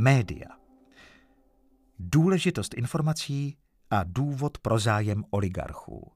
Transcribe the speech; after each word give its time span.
Média. 0.00 0.46
Důležitost 1.98 2.74
informací 2.74 3.56
a 3.90 4.04
důvod 4.04 4.58
pro 4.58 4.78
zájem 4.78 5.24
oligarchů. 5.30 6.12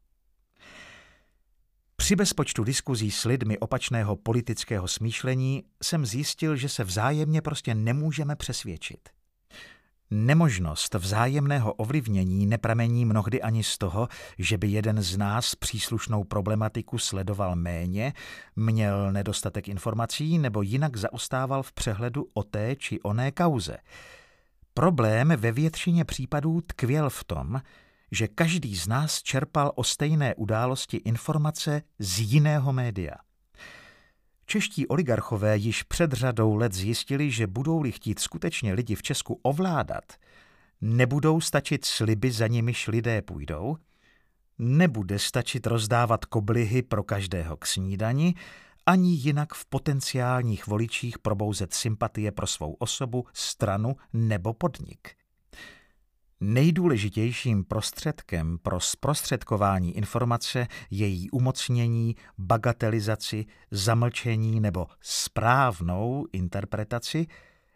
Při 1.97 2.17
bezpočtu 2.17 2.65
diskuzí 2.65 3.11
s 3.11 3.25
lidmi 3.25 3.59
opačného 3.59 4.17
politického 4.17 4.89
smýšlení 4.89 5.63
jsem 5.83 6.07
zjistil, 6.07 6.57
že 6.57 6.69
se 6.69 6.85
vzájemně 6.85 7.43
prostě 7.43 7.75
nemůžeme 7.75 8.37
přesvědčit. 8.37 9.09
Nemožnost 10.11 10.95
vzájemného 10.95 11.73
ovlivnění 11.73 12.47
nepramení 12.47 13.05
mnohdy 13.05 13.43
ani 13.43 13.65
z 13.65 13.79
toho, 13.79 14.09
že 14.39 14.59
by 14.59 14.69
jeden 14.69 15.03
z 15.03 15.17
nás 15.17 15.55
příslušnou 15.55 16.25
problematiku 16.25 16.99
sledoval 16.99 17.57
méně, 17.57 18.13
měl 18.57 19.13
nedostatek 19.13 19.69
informací 19.69 20.39
nebo 20.39 20.63
jinak 20.63 20.97
zaostával 20.97 21.63
v 21.63 21.73
přehledu 21.73 22.27
o 22.35 22.43
té 22.43 22.77
či 22.77 23.01
oné 23.01 23.33
kauze. 23.33 23.77
Problém 24.75 25.33
ve 25.37 25.53
většině 25.53 26.05
případů 26.05 26.61
tkvěl 26.61 27.11
v 27.11 27.25
tom, 27.25 27.61
že 28.13 28.29
každý 28.29 28.77
z 28.77 28.87
nás 28.87 29.23
čerpal 29.23 29.73
o 29.75 29.85
stejné 29.85 30.35
události 30.35 30.97
informace 30.97 31.83
z 31.99 32.19
jiného 32.19 32.73
média. 32.73 33.15
Čeští 34.55 34.87
oligarchové 34.87 35.57
již 35.57 35.83
před 35.83 36.13
řadou 36.13 36.55
let 36.55 36.73
zjistili, 36.73 37.31
že 37.31 37.47
budou-li 37.47 37.93
chtít 37.93 38.19
skutečně 38.19 38.73
lidi 38.73 38.95
v 38.95 39.03
Česku 39.03 39.41
ovládat, 39.43 40.05
nebudou 40.81 41.41
stačit 41.41 41.85
sliby, 41.85 42.31
za 42.31 42.47
nimiž 42.47 42.89
lidé 42.89 43.23
půjdou, 43.23 43.77
nebude 44.59 45.19
stačit 45.19 45.67
rozdávat 45.67 46.25
koblihy 46.25 46.83
pro 46.83 47.03
každého 47.03 47.57
k 47.57 47.67
snídani, 47.67 48.35
ani 48.87 49.11
jinak 49.11 49.55
v 49.55 49.67
potenciálních 49.67 50.67
voličích 50.67 51.19
probouzet 51.19 51.75
sympatie 51.75 52.33
pro 52.33 52.47
svou 52.47 52.73
osobu, 52.73 53.27
stranu 53.33 53.97
nebo 54.13 54.53
podnik. 54.53 55.15
Nejdůležitějším 56.41 57.65
prostředkem 57.65 58.59
pro 58.63 58.81
zprostředkování 58.81 59.97
informace, 59.97 60.67
její 60.91 61.31
umocnění, 61.31 62.17
bagatelizaci, 62.39 63.47
zamlčení 63.71 64.61
nebo 64.61 64.87
správnou 65.01 66.27
interpretaci 66.33 67.27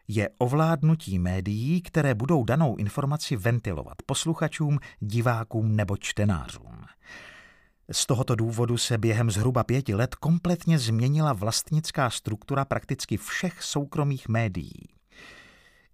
je 0.08 0.30
ovládnutí 0.38 1.18
médií, 1.18 1.82
které 1.82 2.14
budou 2.14 2.44
danou 2.44 2.76
informaci 2.76 3.36
ventilovat 3.36 3.96
posluchačům, 4.06 4.78
divákům 5.00 5.76
nebo 5.76 5.96
čtenářům. 5.96 6.84
Z 7.92 8.06
tohoto 8.06 8.34
důvodu 8.34 8.76
se 8.76 8.98
během 8.98 9.30
zhruba 9.30 9.64
pěti 9.64 9.94
let 9.94 10.14
kompletně 10.14 10.78
změnila 10.78 11.32
vlastnická 11.32 12.10
struktura 12.10 12.64
prakticky 12.64 13.16
všech 13.16 13.62
soukromých 13.62 14.28
médií. 14.28 14.97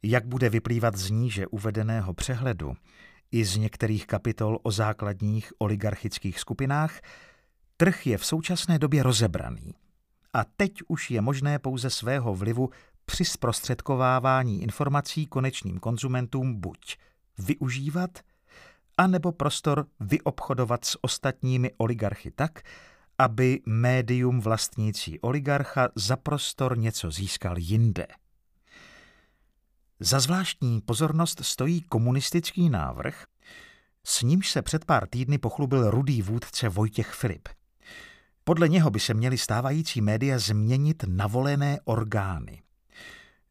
Jak 0.06 0.26
bude 0.26 0.48
vyplývat 0.48 0.96
z 0.96 1.10
níže 1.10 1.46
uvedeného 1.46 2.14
přehledu 2.14 2.74
i 3.32 3.44
z 3.44 3.56
některých 3.56 4.06
kapitol 4.06 4.58
o 4.62 4.70
základních 4.70 5.52
oligarchických 5.58 6.40
skupinách, 6.40 7.00
trh 7.76 8.06
je 8.06 8.18
v 8.18 8.26
současné 8.26 8.78
době 8.78 9.02
rozebraný. 9.02 9.74
A 10.32 10.44
teď 10.56 10.72
už 10.88 11.10
je 11.10 11.20
možné 11.20 11.58
pouze 11.58 11.90
svého 11.90 12.34
vlivu 12.34 12.70
při 13.04 13.24
zprostředkovávání 13.24 14.62
informací 14.62 15.26
konečným 15.26 15.78
konzumentům 15.78 16.60
buď 16.60 16.96
využívat, 17.38 18.18
anebo 18.98 19.32
prostor 19.32 19.86
vyobchodovat 20.00 20.84
s 20.84 21.04
ostatními 21.04 21.70
oligarchy 21.76 22.30
tak, 22.30 22.62
aby 23.18 23.60
médium 23.66 24.40
vlastnící 24.40 25.20
oligarcha 25.20 25.88
za 25.94 26.16
prostor 26.16 26.78
něco 26.78 27.10
získal 27.10 27.58
jinde. 27.58 28.06
Za 30.04 30.20
zvláštní 30.20 30.80
pozornost 30.80 31.40
stojí 31.44 31.80
komunistický 31.80 32.70
návrh, 32.70 33.24
s 34.06 34.22
nímž 34.22 34.50
se 34.50 34.62
před 34.62 34.84
pár 34.84 35.06
týdny 35.06 35.38
pochlubil 35.38 35.90
rudý 35.90 36.22
vůdce 36.22 36.68
Vojtěch 36.68 37.10
Filip. 37.10 37.48
Podle 38.44 38.68
něho 38.68 38.90
by 38.90 39.00
se 39.00 39.14
měly 39.14 39.38
stávající 39.38 40.00
média 40.00 40.38
změnit 40.38 41.04
na 41.06 41.26
volené 41.26 41.78
orgány. 41.84 42.62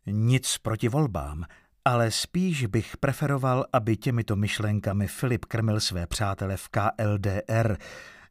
Nic 0.05 0.57
proti 0.57 0.89
volbám, 0.89 1.45
ale 1.85 2.11
spíš 2.11 2.65
bych 2.65 2.97
preferoval, 2.97 3.65
aby 3.73 3.97
těmito 3.97 4.35
myšlenkami 4.35 5.07
Filip 5.07 5.45
krmil 5.45 5.79
své 5.79 6.07
přátele 6.07 6.57
v 6.57 6.69
KLDR, 6.69 7.77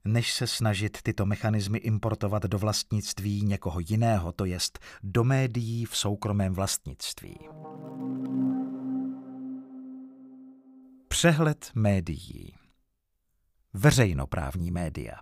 než 0.04 0.32
se 0.32 0.46
snažit 0.46 0.98
tyto 1.02 1.26
mechanismy 1.26 1.78
importovat 1.78 2.42
do 2.42 2.58
vlastnictví 2.58 3.42
někoho 3.42 3.80
jiného, 3.88 4.32
to 4.32 4.44
jest 4.44 4.78
do 5.02 5.24
médií 5.24 5.84
v 5.84 5.96
soukromém 5.96 6.54
vlastnictví. 6.54 7.38
Přehled 11.22 11.70
médií. 11.74 12.54
Veřejnoprávní 13.74 14.70
média. 14.70 15.14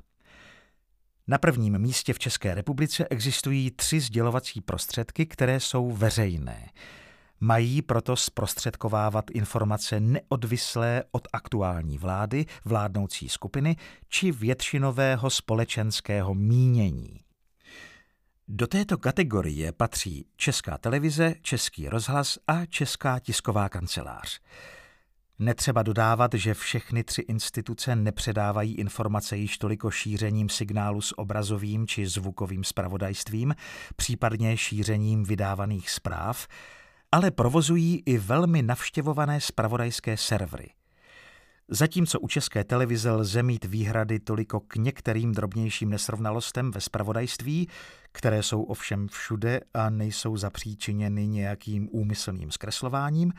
Na 1.27 1.39
prvním 1.39 1.79
místě 1.79 2.13
v 2.13 2.19
České 2.19 2.55
republice 2.55 3.07
existují 3.11 3.71
tři 3.71 4.01
sdělovací 4.01 4.61
prostředky, 4.61 5.27
které 5.27 5.61
jsou 5.61 5.91
veřejné. 5.91 6.71
Mají 7.41 7.83
proto 7.83 8.17
zprostředkovávat 8.17 9.31
informace 9.31 10.01
neodvislé 10.01 11.05
od 11.11 11.29
aktuální 11.33 11.99
vlády, 11.99 12.47
vládnoucí 12.65 13.29
skupiny 13.29 13.77
či 14.09 14.33
většinového 14.33 15.31
společenského 15.31 16.35
mínění. 16.35 17.21
Do 18.49 18.67
této 18.67 18.99
kategorie 18.99 19.73
patří 19.73 20.27
Česká 20.37 20.79
televize, 20.79 21.35
Český 21.43 21.89
rozhlas 21.89 22.39
a 22.47 22.67
Česká 22.67 23.19
tisková 23.19 23.69
kancelář. 23.69 24.41
Netřeba 25.43 25.83
dodávat, 25.83 26.35
že 26.35 26.55
všechny 26.55 27.05
tři 27.05 27.23
instituce 27.23 27.97
nepředávají 27.97 28.75
informace 28.75 29.37
již 29.37 29.59
toliko 29.59 29.91
šířením 29.91 30.49
signálu 30.49 31.01
s 31.01 31.19
obrazovým 31.19 31.87
či 31.87 32.07
zvukovým 32.07 32.65
spravodajstvím, 32.65 33.55
případně 33.97 34.57
šířením 34.57 35.25
vydávaných 35.25 35.91
zpráv, 35.91 36.47
ale 37.13 37.31
provozují 37.31 38.03
i 38.07 38.19
velmi 38.19 38.63
navštěvované 38.63 39.41
spravodajské 39.41 40.17
servery. 40.17 40.71
Zatímco 41.69 42.21
u 42.21 42.29
české 42.29 42.65
televize 42.65 43.11
lze 43.11 43.43
mít 43.43 43.65
výhrady 43.65 44.19
toliko 44.19 44.61
k 44.61 44.77
některým 44.77 45.33
drobnějším 45.33 45.91
nesrovnalostem 45.91 46.71
ve 46.71 46.81
spravodajství, 46.81 47.69
které 48.13 48.43
jsou 48.43 48.63
ovšem 48.63 49.09
všude 49.09 49.61
a 49.75 49.91
nejsou 49.91 50.37
zapříčiněny 50.37 51.27
nějakým 51.27 51.89
úmyslným 51.93 52.51
zkreslováním, 52.51 53.33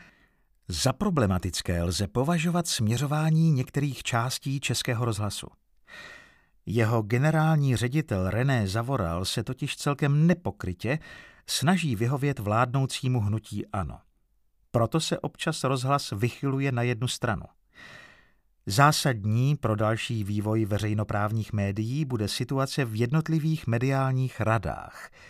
za 0.72 0.92
problematické 0.92 1.82
lze 1.82 2.06
považovat 2.06 2.66
směřování 2.66 3.50
některých 3.50 4.02
částí 4.02 4.60
Českého 4.60 5.04
rozhlasu. 5.04 5.46
Jeho 6.66 7.02
generální 7.02 7.76
ředitel 7.76 8.30
René 8.30 8.68
Zavoral 8.68 9.24
se 9.24 9.44
totiž 9.44 9.76
celkem 9.76 10.26
nepokrytě 10.26 10.98
snaží 11.46 11.96
vyhovět 11.96 12.38
vládnoucímu 12.38 13.20
hnutí 13.20 13.66
ANO. 13.66 13.98
Proto 14.70 15.00
se 15.00 15.18
občas 15.18 15.64
rozhlas 15.64 16.12
vychyluje 16.16 16.72
na 16.72 16.82
jednu 16.82 17.08
stranu. 17.08 17.44
Zásadní 18.66 19.56
pro 19.56 19.76
další 19.76 20.24
vývoj 20.24 20.64
veřejnoprávních 20.64 21.52
médií 21.52 22.04
bude 22.04 22.28
situace 22.28 22.84
v 22.84 23.00
jednotlivých 23.00 23.66
mediálních 23.66 24.40
radách– 24.40 25.10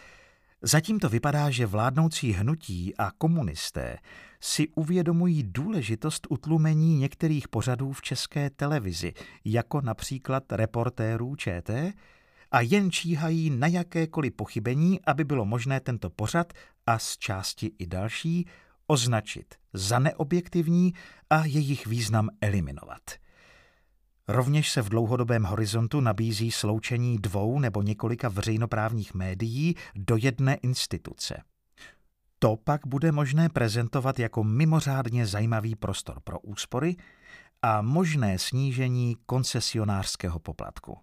Zatím 0.64 0.98
to 0.98 1.08
vypadá, 1.08 1.50
že 1.50 1.66
vládnoucí 1.66 2.32
hnutí 2.32 2.96
a 2.98 3.10
komunisté 3.18 3.98
si 4.40 4.68
uvědomují 4.68 5.42
důležitost 5.42 6.26
utlumení 6.30 6.96
některých 6.96 7.48
pořadů 7.48 7.92
v 7.92 8.02
české 8.02 8.50
televizi, 8.50 9.12
jako 9.44 9.80
například 9.80 10.52
reportérů 10.52 11.36
ČT, 11.36 11.92
a 12.50 12.60
jen 12.60 12.90
číhají 12.90 13.50
na 13.50 13.66
jakékoliv 13.66 14.32
pochybení, 14.32 15.00
aby 15.06 15.24
bylo 15.24 15.44
možné 15.44 15.80
tento 15.80 16.10
pořad 16.10 16.52
a 16.86 16.98
z 16.98 17.16
části 17.16 17.72
i 17.78 17.86
další 17.86 18.46
označit 18.86 19.54
za 19.72 19.98
neobjektivní 19.98 20.94
a 21.30 21.44
jejich 21.44 21.86
význam 21.86 22.28
eliminovat. 22.40 23.21
Rovněž 24.32 24.72
se 24.72 24.82
v 24.82 24.88
dlouhodobém 24.88 25.42
horizontu 25.42 26.00
nabízí 26.00 26.50
sloučení 26.50 27.18
dvou 27.18 27.58
nebo 27.58 27.82
několika 27.82 28.28
veřejnoprávních 28.28 29.14
médií 29.14 29.74
do 29.94 30.16
jedné 30.16 30.54
instituce. 30.54 31.42
To 32.38 32.56
pak 32.64 32.86
bude 32.86 33.12
možné 33.12 33.48
prezentovat 33.48 34.18
jako 34.18 34.44
mimořádně 34.44 35.26
zajímavý 35.26 35.74
prostor 35.74 36.20
pro 36.24 36.40
úspory 36.40 36.96
a 37.62 37.82
možné 37.82 38.38
snížení 38.38 39.16
koncesionářského 39.26 40.38
poplatku. 40.38 40.98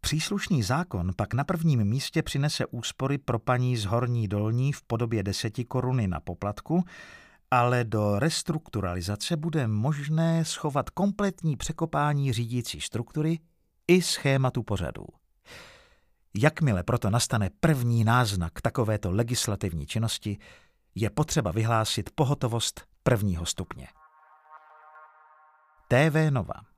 Příslušný 0.00 0.62
zákon 0.62 1.10
pak 1.16 1.34
na 1.34 1.44
prvním 1.44 1.84
místě 1.84 2.22
přinese 2.22 2.66
úspory 2.66 3.18
pro 3.18 3.38
paní 3.38 3.76
z 3.76 3.84
Horní 3.84 4.28
Dolní 4.28 4.72
v 4.72 4.82
podobě 4.82 5.22
deseti 5.22 5.64
koruny 5.64 6.08
na 6.08 6.20
poplatku 6.20 6.84
ale 7.50 7.84
do 7.84 8.18
restrukturalizace 8.18 9.36
bude 9.36 9.66
možné 9.66 10.44
schovat 10.44 10.90
kompletní 10.90 11.56
překopání 11.56 12.32
řídící 12.32 12.80
struktury 12.80 13.38
i 13.88 14.02
schématu 14.02 14.62
pořadů. 14.62 15.06
Jakmile 16.34 16.82
proto 16.82 17.10
nastane 17.10 17.50
první 17.60 18.04
náznak 18.04 18.60
takovéto 18.60 19.10
legislativní 19.12 19.86
činnosti, 19.86 20.38
je 20.94 21.10
potřeba 21.10 21.50
vyhlásit 21.50 22.10
pohotovost 22.14 22.84
prvního 23.02 23.46
stupně. 23.46 23.88
TV 25.88 26.30
Nova 26.30 26.69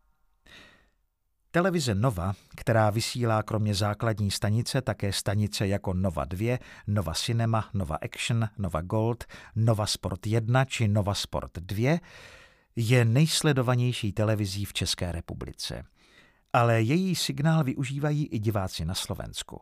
Televize 1.54 1.94
Nova, 1.94 2.34
která 2.56 2.90
vysílá 2.90 3.42
kromě 3.42 3.74
základní 3.74 4.30
stanice 4.30 4.82
také 4.82 5.12
stanice 5.12 5.68
jako 5.68 5.94
Nova 5.94 6.24
2, 6.24 6.58
Nova 6.86 7.14
Cinema, 7.14 7.68
Nova 7.74 7.96
Action, 8.02 8.48
Nova 8.58 8.80
Gold, 8.80 9.24
Nova 9.56 9.86
Sport 9.86 10.26
1 10.26 10.64
či 10.64 10.88
Nova 10.88 11.14
Sport 11.14 11.58
2, 11.58 11.98
je 12.76 13.04
nejsledovanější 13.04 14.12
televizí 14.12 14.64
v 14.64 14.72
České 14.72 15.12
republice. 15.12 15.84
Ale 16.52 16.82
její 16.82 17.14
signál 17.14 17.64
využívají 17.64 18.26
i 18.26 18.38
diváci 18.38 18.84
na 18.84 18.94
Slovensku. 18.94 19.60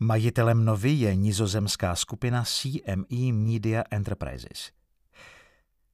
Majitelem 0.00 0.64
Novy 0.64 0.90
je 0.90 1.16
nizozemská 1.16 1.96
skupina 1.96 2.44
CME 2.44 3.32
Media 3.32 3.84
Enterprises. 3.90 4.70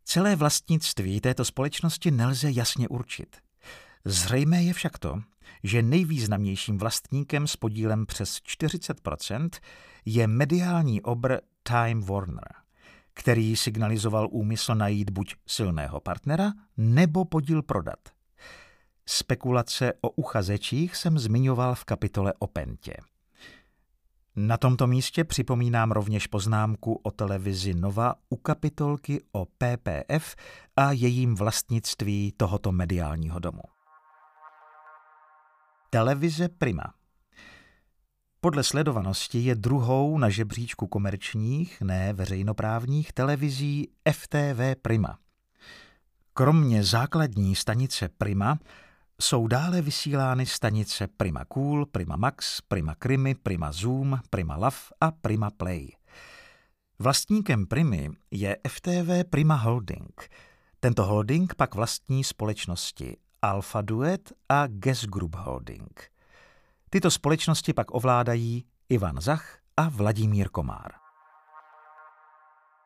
Celé 0.05 0.37
vlastnictví 0.37 1.21
této 1.21 1.45
společnosti 1.45 2.11
nelze 2.11 2.51
jasně 2.51 2.89
určit. 2.89 3.48
Zřejmé 4.11 4.63
je 4.63 4.73
však 4.73 4.99
to, 4.99 5.23
že 5.65 5.83
nejvýznamnějším 5.83 6.79
vlastníkem 6.79 7.47
s 7.47 7.57
podílem 7.57 8.07
přes 8.07 8.37
40% 8.37 9.49
je 10.05 10.27
mediální 10.27 11.03
obr 11.03 11.37
Time 11.63 12.03
Warner, 12.03 12.55
který 13.15 13.57
signalizoval 13.57 14.29
úmysl 14.31 14.75
najít 14.75 15.11
buď 15.11 15.35
silného 15.47 16.01
partnera 16.01 16.53
nebo 16.77 17.25
podíl 17.25 17.63
prodat. 17.63 17.99
Spekulace 19.07 19.93
o 20.01 20.11
uchazečích 20.11 20.97
jsem 20.97 21.19
zmiňoval 21.19 21.75
v 21.75 21.85
kapitole 21.85 22.33
o 22.39 22.47
Pentě. 22.47 22.97
Na 24.37 24.57
tomto 24.57 24.87
místě 24.87 25.25
připomínám 25.25 25.91
rovněž 25.91 26.27
poznámku 26.27 27.01
o 27.03 27.11
televizi 27.11 27.75
Nova 27.75 28.15
u 28.29 28.37
kapitolky 28.37 29.23
o 29.33 29.45
PPF 29.45 30.37
a 30.77 30.93
jejím 30.93 31.35
vlastnictví 31.35 32.33
tohoto 32.37 32.73
mediálního 32.73 33.39
domu. 33.39 33.78
Televize 35.91 36.49
Prima 36.49 36.95
podle 38.41 38.65
sledovanosti 38.65 39.39
je 39.39 39.55
druhou 39.55 40.19
na 40.19 40.29
žebříčku 40.29 40.87
komerčních, 40.87 41.81
ne 41.81 42.13
veřejnoprávních 42.13 43.13
televizí 43.13 43.89
FTV 44.13 44.83
Prima. 44.83 45.19
Kromě 46.35 46.85
základní 46.85 47.55
stanice 47.55 48.09
Prima 48.09 48.59
jsou 49.21 49.47
dále 49.47 49.83
vysílány 49.83 50.47
stanice 50.47 51.07
Prima 51.07 51.45
Cool, 51.45 51.87
Prima 51.87 52.17
Max, 52.17 52.61
Prima 52.61 52.95
Krimi, 52.95 53.35
Prima 53.35 53.73
Zoom, 53.73 54.21
Prima 54.31 54.57
Love 54.57 54.77
a 55.01 55.11
Prima 55.11 55.51
Play. 55.51 55.89
Vlastníkem 56.99 57.67
Primy 57.67 58.11
je 58.31 58.57
FTV 58.69 59.25
Prima 59.31 59.55
Holding. 59.55 60.29
Tento 60.81 61.05
holding 61.05 61.55
pak 61.55 61.75
vlastní 61.75 62.25
společnosti 62.25 63.17
Alpha 63.43 63.83
Duet 63.83 64.33
a 64.49 64.67
Guess 64.67 65.05
Group 65.05 65.37
Holding. 65.37 66.01
Tyto 66.91 67.11
společnosti 67.11 67.73
pak 67.73 67.95
ovládají 67.95 68.65
Ivan 68.89 69.21
Zach 69.21 69.59
a 69.77 69.89
Vladimír 69.89 70.49
Komár. 70.49 70.93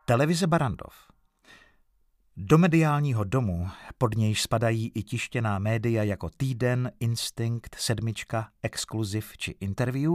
Televize 0.04 0.46
Barandov 0.46 1.12
do 2.36 2.58
mediálního 2.58 3.24
domu, 3.24 3.70
pod 3.98 4.16
nějž 4.16 4.42
spadají 4.42 4.92
i 4.94 5.02
tištěná 5.02 5.58
média 5.58 6.02
jako 6.02 6.30
Týden, 6.36 6.92
Instinct, 7.00 7.74
Sedmička, 7.74 8.48
Exkluziv 8.62 9.36
či 9.36 9.50
Interview, 9.60 10.12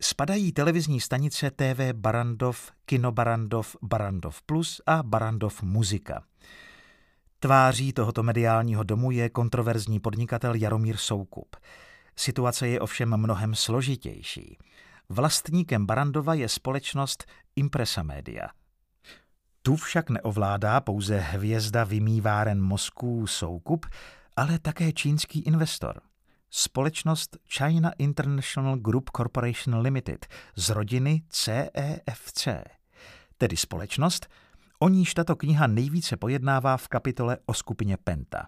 spadají 0.00 0.52
televizní 0.52 1.00
stanice 1.00 1.50
TV 1.50 1.92
Barandov, 1.92 2.70
Kino 2.84 3.12
Barandov, 3.12 3.76
Barandov 3.82 4.42
Plus 4.42 4.80
a 4.86 5.02
Barandov 5.02 5.62
Muzika. 5.62 6.24
Tváří 7.42 7.92
tohoto 7.92 8.22
mediálního 8.22 8.82
domu 8.82 9.10
je 9.10 9.28
kontroverzní 9.28 10.00
podnikatel 10.00 10.54
Jaromír 10.54 10.96
Soukup. 10.96 11.56
Situace 12.16 12.68
je 12.68 12.80
ovšem 12.80 13.16
mnohem 13.16 13.54
složitější. 13.54 14.58
Vlastníkem 15.08 15.86
Barandova 15.86 16.34
je 16.34 16.48
společnost 16.48 17.24
Impresa 17.56 18.02
Media– 18.02 18.48
tu 19.64 19.76
však 19.76 20.10
neovládá 20.10 20.80
pouze 20.80 21.18
hvězda 21.18 21.84
vymýváren 21.84 22.62
mozků 22.62 23.26
Soukup, 23.26 23.86
ale 24.36 24.58
také 24.58 24.92
čínský 24.92 25.40
investor. 25.40 26.00
Společnost 26.50 27.36
China 27.48 27.92
International 27.98 28.76
Group 28.76 29.10
Corporation 29.16 29.80
Limited 29.80 30.26
z 30.56 30.70
rodiny 30.70 31.22
CEFC, 31.28 32.46
e 32.46 32.64
tedy 33.38 33.56
společnost, 33.56 34.26
o 34.82 34.88
níž 34.88 35.14
tato 35.14 35.36
kniha 35.36 35.66
nejvíce 35.66 36.16
pojednává 36.16 36.76
v 36.76 36.88
kapitole 36.88 37.38
o 37.46 37.54
skupině 37.54 37.96
Penta. 37.96 38.46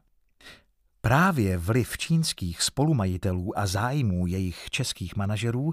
Právě 1.01 1.59
vliv 1.59 1.99
čínských 1.99 2.63
spolumajitelů 2.63 3.59
a 3.59 3.67
zájmů 3.67 4.27
jejich 4.27 4.71
českých 4.71 5.17
manažerů, 5.17 5.73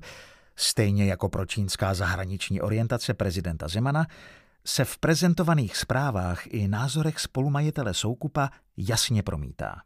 stejně 0.56 1.06
jako 1.06 1.30
pro 1.30 1.46
čínská 1.46 1.94
zahraniční 1.94 2.62
orientace 2.62 3.14
prezidenta 3.14 3.68
Zemana, 3.68 4.06
se 4.66 4.86
v 4.86 4.98
prezentovaných 4.98 5.78
zprávách 5.78 6.48
i 6.48 6.68
názorech 6.68 7.20
spolumajitele 7.20 7.94
Soukupa 7.94 8.50
jasně 8.78 9.24
promítá. 9.24 9.82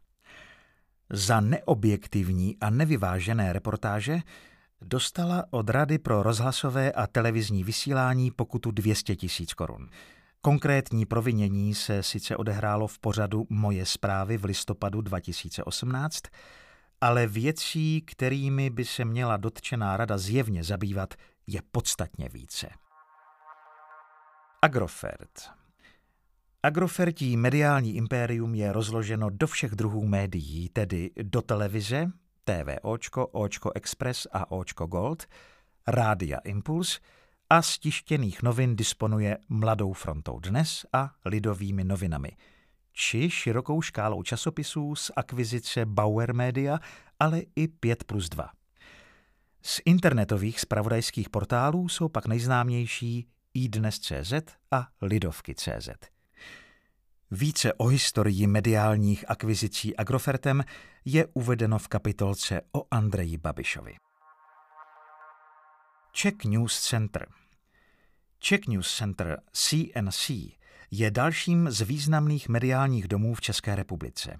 Za 1.10 1.40
neobjektivní 1.40 2.56
a 2.60 2.70
nevyvážené 2.70 3.52
reportáže 3.52 4.20
dostala 4.80 5.44
od 5.50 5.70
Rady 5.70 5.98
pro 5.98 6.22
rozhlasové 6.22 6.92
a 6.92 7.06
televizní 7.06 7.64
vysílání 7.64 8.30
pokutu 8.30 8.70
200 8.70 9.16
tisíc 9.16 9.54
korun. 9.54 9.88
Konkrétní 10.46 11.06
provinění 11.06 11.74
se 11.74 12.02
sice 12.02 12.36
odehrálo 12.36 12.86
v 12.86 12.98
pořadu 12.98 13.46
Moje 13.50 13.86
zprávy 13.86 14.36
v 14.36 14.44
listopadu 14.44 15.00
2018, 15.00 16.22
ale 17.00 17.26
věcí, 17.26 18.00
kterými 18.00 18.70
by 18.70 18.84
se 18.84 19.04
měla 19.04 19.36
dotčená 19.36 19.96
rada 19.96 20.18
zjevně 20.18 20.64
zabývat, 20.64 21.14
je 21.46 21.60
podstatně 21.72 22.28
více. 22.28 22.68
Agrofert. 24.62 25.50
Agrofertí 26.62 27.36
mediální 27.36 27.96
impérium 27.96 28.54
je 28.54 28.72
rozloženo 28.72 29.30
do 29.30 29.46
všech 29.46 29.70
druhů 29.70 30.06
médií, 30.06 30.68
tedy 30.68 31.10
do 31.22 31.42
televize, 31.42 32.10
TV 32.44 32.78
Očko, 32.82 33.26
Očko 33.26 33.70
Express 33.74 34.26
a 34.32 34.50
Očko 34.50 34.86
Gold, 34.86 35.26
Rádia 35.86 36.38
Impuls 36.38 37.00
a 37.50 37.62
z 37.62 37.78
tištěných 37.78 38.42
novin 38.42 38.76
disponuje 38.76 39.38
Mladou 39.48 39.92
frontou 39.92 40.40
dnes 40.40 40.86
a 40.92 41.10
Lidovými 41.24 41.84
novinami, 41.84 42.30
či 42.92 43.30
širokou 43.30 43.82
škálou 43.82 44.22
časopisů 44.22 44.94
z 44.94 45.10
akvizice 45.16 45.86
Bauer 45.86 46.34
Media, 46.34 46.78
ale 47.20 47.42
i 47.56 47.68
5 47.68 48.04
plus 48.04 48.28
2. 48.28 48.50
Z 49.62 49.80
internetových 49.84 50.60
spravodajských 50.60 51.30
portálů 51.30 51.88
jsou 51.88 52.08
pak 52.08 52.26
nejznámější 52.26 53.28
iDnes.cz 53.54 54.32
a 54.70 54.88
Lidovky.cz. 55.02 55.88
Více 57.30 57.72
o 57.72 57.86
historii 57.86 58.46
mediálních 58.46 59.30
akvizicí 59.30 59.96
Agrofertem 59.96 60.64
je 61.04 61.26
uvedeno 61.34 61.78
v 61.78 61.88
kapitolce 61.88 62.60
o 62.72 62.84
Andreji 62.90 63.38
Babišovi. 63.38 64.05
Czech 66.18 66.44
News 66.44 66.80
Center 66.80 67.28
Czech 68.38 68.66
News 68.66 68.96
Center 68.96 69.40
CNC 69.52 70.30
je 70.90 71.10
dalším 71.10 71.70
z 71.70 71.80
významných 71.80 72.48
mediálních 72.48 73.08
domů 73.08 73.34
v 73.34 73.40
České 73.40 73.74
republice. 73.74 74.36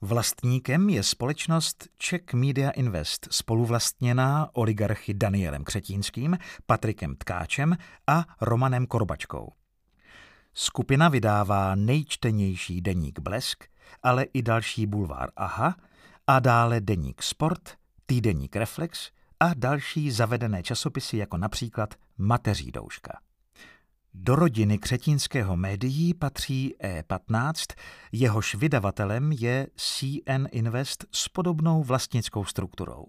Vlastníkem 0.00 0.88
je 0.88 1.02
společnost 1.02 1.88
Czech 1.98 2.32
Media 2.34 2.70
Invest, 2.70 3.28
spoluvlastněná 3.30 4.50
oligarchy 4.52 5.14
Danielem 5.14 5.64
Křetínským, 5.64 6.38
Patrikem 6.66 7.16
Tkáčem 7.16 7.76
a 8.06 8.24
Romanem 8.40 8.86
Korbačkou. 8.86 9.52
Skupina 10.54 11.08
vydává 11.08 11.74
nejčtenější 11.74 12.80
deník 12.80 13.18
Blesk, 13.18 13.64
ale 14.02 14.22
i 14.22 14.42
další 14.42 14.86
bulvár 14.86 15.30
Aha 15.36 15.76
a 16.26 16.40
dále 16.40 16.80
deník 16.80 17.22
Sport, 17.22 17.76
týdeník 18.06 18.56
Reflex 18.56 19.10
a 19.42 19.54
další 19.54 20.10
zavedené 20.10 20.62
časopisy 20.62 21.16
jako 21.16 21.36
například 21.36 21.94
Mateří 22.18 22.72
douška. 22.72 23.18
Do 24.14 24.36
rodiny 24.36 24.78
křetínského 24.78 25.56
médií 25.56 26.14
patří 26.14 26.74
E15, 26.84 27.74
jehož 28.12 28.54
vydavatelem 28.54 29.32
je 29.32 29.66
CN 29.76 30.46
Invest 30.52 31.04
s 31.12 31.28
podobnou 31.28 31.82
vlastnickou 31.82 32.44
strukturou. 32.44 33.06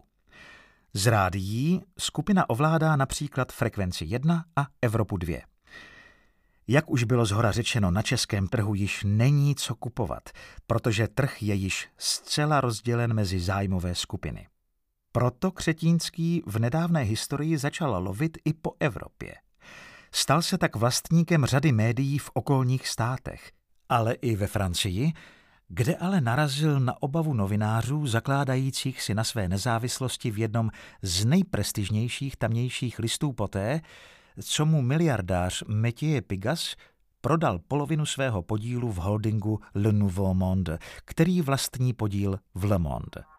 Z 0.93 1.07
rádií 1.07 1.81
skupina 1.99 2.49
ovládá 2.49 2.95
například 2.95 3.51
Frekvenci 3.51 4.05
1 4.05 4.45
a 4.55 4.67
Evropu 4.81 5.17
2. 5.17 5.37
Jak 6.67 6.91
už 6.91 7.03
bylo 7.03 7.25
zhora 7.25 7.51
řečeno, 7.51 7.91
na 7.91 8.01
českém 8.01 8.47
trhu 8.47 8.73
již 8.73 9.03
není 9.03 9.55
co 9.55 9.75
kupovat, 9.75 10.29
protože 10.67 11.07
trh 11.07 11.43
je 11.43 11.55
již 11.55 11.89
zcela 11.97 12.61
rozdělen 12.61 13.13
mezi 13.13 13.39
zájmové 13.39 13.95
skupiny. 13.95 14.47
Proto 15.15 15.51
Křetínský 15.51 16.43
v 16.45 16.59
nedávné 16.59 17.01
historii 17.01 17.57
začal 17.57 18.03
lovit 18.03 18.37
i 18.45 18.53
po 18.53 18.71
Evropě– 18.79 19.35
Stal 20.15 20.41
se 20.41 20.57
tak 20.57 20.75
vlastníkem 20.75 21.45
řady 21.45 21.71
médií 21.71 22.17
v 22.17 22.29
okolních 22.33 22.87
státech, 22.87 23.51
ale 23.89 24.13
i 24.13 24.35
ve 24.35 24.47
Francii, 24.47 25.13
kde 25.67 25.95
ale 25.95 26.21
narazil 26.21 26.79
na 26.79 27.01
obavu 27.01 27.33
novinářů 27.33 28.07
zakládajících 28.07 29.01
si 29.01 29.13
na 29.13 29.23
své 29.23 29.47
nezávislosti 29.47 30.31
v 30.31 30.37
jednom 30.37 30.69
z 31.01 31.25
nejprestižnějších 31.25 32.35
tamnějších 32.35 32.99
listů 32.99 33.33
poté, 33.33 33.81
co 34.41 34.65
mu 34.65 34.81
miliardář 34.81 35.63
Mathieu 35.67 36.21
Pigas 36.21 36.75
prodal 37.21 37.59
polovinu 37.59 38.05
svého 38.05 38.41
podílu 38.41 38.91
v 38.91 38.97
holdingu 38.97 39.59
Le 39.75 39.91
Nouveau 39.91 40.33
Monde, 40.33 40.79
který 41.05 41.41
vlastní 41.41 41.93
podíl 41.93 42.39
v 42.55 42.63
Le 42.63 42.79
Monde. 42.79 43.32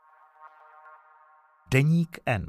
Deník 1.71 2.19
N. 2.27 2.47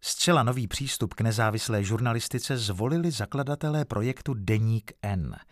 Zcela 0.00 0.42
nový 0.42 0.68
přístup 0.68 1.14
k 1.14 1.20
nezávislé 1.20 1.84
žurnalistice 1.84 2.58
zvolili 2.58 3.10
zakladatelé 3.10 3.84
projektu 3.84 4.34
Deník 4.34 4.92
N– 5.02 5.36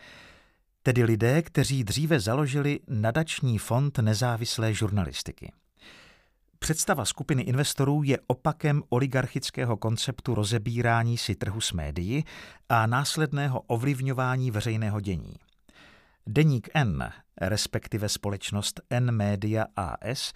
tedy 0.87 1.05
lidé, 1.05 1.43
kteří 1.43 1.85
dříve 1.85 2.21
založili 2.21 2.81
nadační 2.89 3.59
fond 3.59 3.99
nezávislé 3.99 4.75
žurnalistiky. 4.75 5.53
Představa 6.59 7.05
skupiny 7.05 7.43
investorů 7.43 8.03
je 8.03 8.19
opakem 8.27 8.83
oligarchického 8.89 9.77
konceptu 9.77 10.35
rozebírání 10.35 11.19
si 11.19 11.35
trhu 11.35 11.61
s 11.61 11.73
médií 11.73 12.25
a 12.69 12.87
následného 12.87 13.61
ovlivňování 13.61 14.51
veřejného 14.51 15.01
dění. 15.01 15.35
Deník 16.27 16.69
N, 16.75 17.11
respektive 17.41 18.09
společnost 18.09 18.81
N 18.91 19.11
Media 19.11 19.67
AS, 19.77 20.33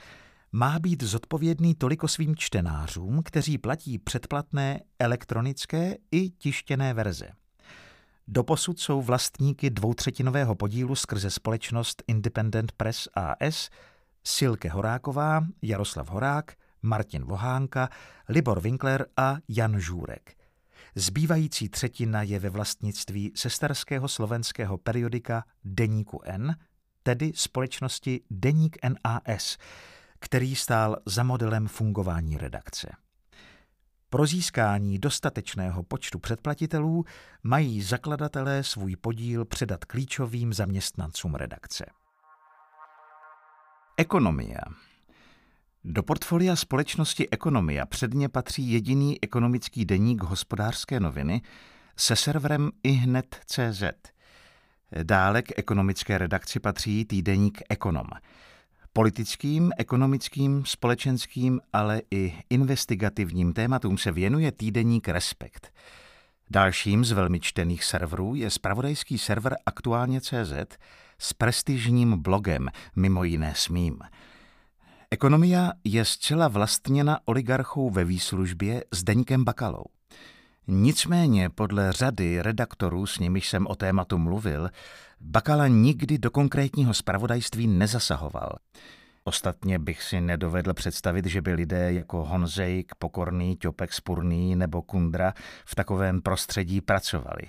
má 0.53 0.79
být 0.79 1.03
zodpovědný 1.03 1.75
toliko 1.75 2.09
svým 2.09 2.37
čtenářům, 2.37 3.23
kteří 3.25 3.59
platí 3.59 3.99
předplatné 3.99 4.81
elektronické 4.99 5.95
i 6.11 6.31
tištěné 6.31 6.95
verze. 6.95 7.29
Doposud 8.29 8.81
jsou 8.81 9.03
vlastníky 9.03 9.71
dvoutřetinového 9.71 10.55
podílu 10.55 10.95
skrze 10.95 11.31
společnost 11.31 12.03
Independent 12.07 12.73
Press 12.73 13.09
AS 13.15 13.71
Silke 14.25 14.69
Horáková, 14.69 15.47
Jaroslav 15.63 16.11
Horák, 16.11 16.53
Martin 16.83 17.25
Vohánka, 17.25 17.89
Libor 18.29 18.61
Winkler 18.61 19.07
a 19.17 19.37
Jan 19.49 19.81
Žůrek. 19.81 20.35
Zbývající 20.95 21.69
třetina 21.69 22.23
je 22.23 22.39
ve 22.39 22.51
vlastnictví 22.51 23.33
sestarského 23.35 24.09
slovenského 24.09 24.79
periodika 24.79 25.45
Deníku 25.65 26.21
N, 26.25 26.57
tedy 27.03 27.33
společnosti 27.35 28.21
Deník 28.31 28.77
NAS, 28.85 29.57
který 30.19 30.57
stál 30.57 30.97
za 31.07 31.23
modelem 31.23 31.69
fungování 31.69 32.39
redakce. 32.39 32.89
Pro 34.11 34.27
získání 34.27 34.99
dostatečného 34.99 35.83
počtu 35.83 36.19
předplatitelů 36.19 37.05
mají 37.43 37.83
zakladatelé 37.83 38.65
svůj 38.65 38.97
podíl 38.97 39.45
předat 39.45 39.85
klíčovým 39.85 40.53
zaměstnancům 40.53 41.35
redakce. 41.35 41.87
Ekonomia 43.97 44.61
do 45.85 46.03
portfolia 46.03 46.57
společnosti 46.57 47.31
Ekonomia 47.31 47.87
předně 47.87 48.29
patří 48.29 48.73
jediný 48.73 49.23
ekonomický 49.23 49.85
deník 49.85 50.23
hospodářské 50.23 51.01
noviny 51.01 51.43
se 51.97 52.17
serverem 52.17 52.71
ihned.cz. 52.83 53.83
Dále 55.03 55.43
k 55.43 55.59
ekonomické 55.59 56.19
redakci 56.19 56.61
patří 56.61 57.05
týdeník 57.05 57.63
Ekonom– 57.69 58.09
Politickým, 58.93 59.73
ekonomickým, 59.79 60.65
společenským, 60.67 61.61
ale 61.73 62.03
i 62.11 62.35
investigativním 62.51 63.53
tématům 63.53 63.99
se 63.99 64.13
věnuje 64.13 64.53
týdeník 64.53 65.09
Respekt. 65.09 65.73
Dalším 66.51 67.05
z 67.05 67.13
velmi 67.13 67.41
čtených 67.41 67.85
serverů 67.85 68.35
je 68.35 68.51
spravodajský 68.51 69.19
server 69.19 69.57
Aktuálně 69.67 70.21
CZ 70.21 70.53
s 71.19 71.33
prestižním 71.33 72.23
blogem, 72.23 72.69
mimo 72.97 73.25
jiné 73.25 73.53
smím. 73.57 73.99
Ekonomia 75.11 75.73
je 75.85 76.05
zcela 76.05 76.49
vlastněna 76.49 77.21
oligarchou 77.25 77.91
ve 77.91 78.05
výslužbě 78.05 78.85
s 78.93 79.05
Deňkem 79.05 79.45
Bakalou. 79.45 79.85
Nicméně 80.67 81.51
podle 81.51 81.93
řady 81.93 82.43
redaktorů, 82.43 83.07
s 83.07 83.19
nimiž 83.19 83.49
jsem 83.49 83.67
o 83.67 83.77
tématu 83.77 84.19
mluvil, 84.19 84.71
Bakala 85.21 85.69
nikdy 85.69 86.19
do 86.19 86.31
konkrétního 86.31 86.95
spravodajství 86.95 87.67
nezasahoval. 87.67 88.59
Ostatně 89.25 89.79
bych 89.79 90.03
si 90.03 90.21
nedovedl 90.21 90.75
představit, 90.75 91.27
že 91.27 91.43
by 91.43 91.53
lidé 91.53 91.93
jako 91.93 92.25
Honzejk, 92.25 92.95
Pokorný, 92.95 93.57
Ťopek, 93.57 93.93
Spurný 93.93 94.57
nebo 94.57 94.83
Kundra 94.83 95.35
v 95.67 95.75
takovém 95.75 96.23
prostředí 96.23 96.81
pracovali. 96.81 97.43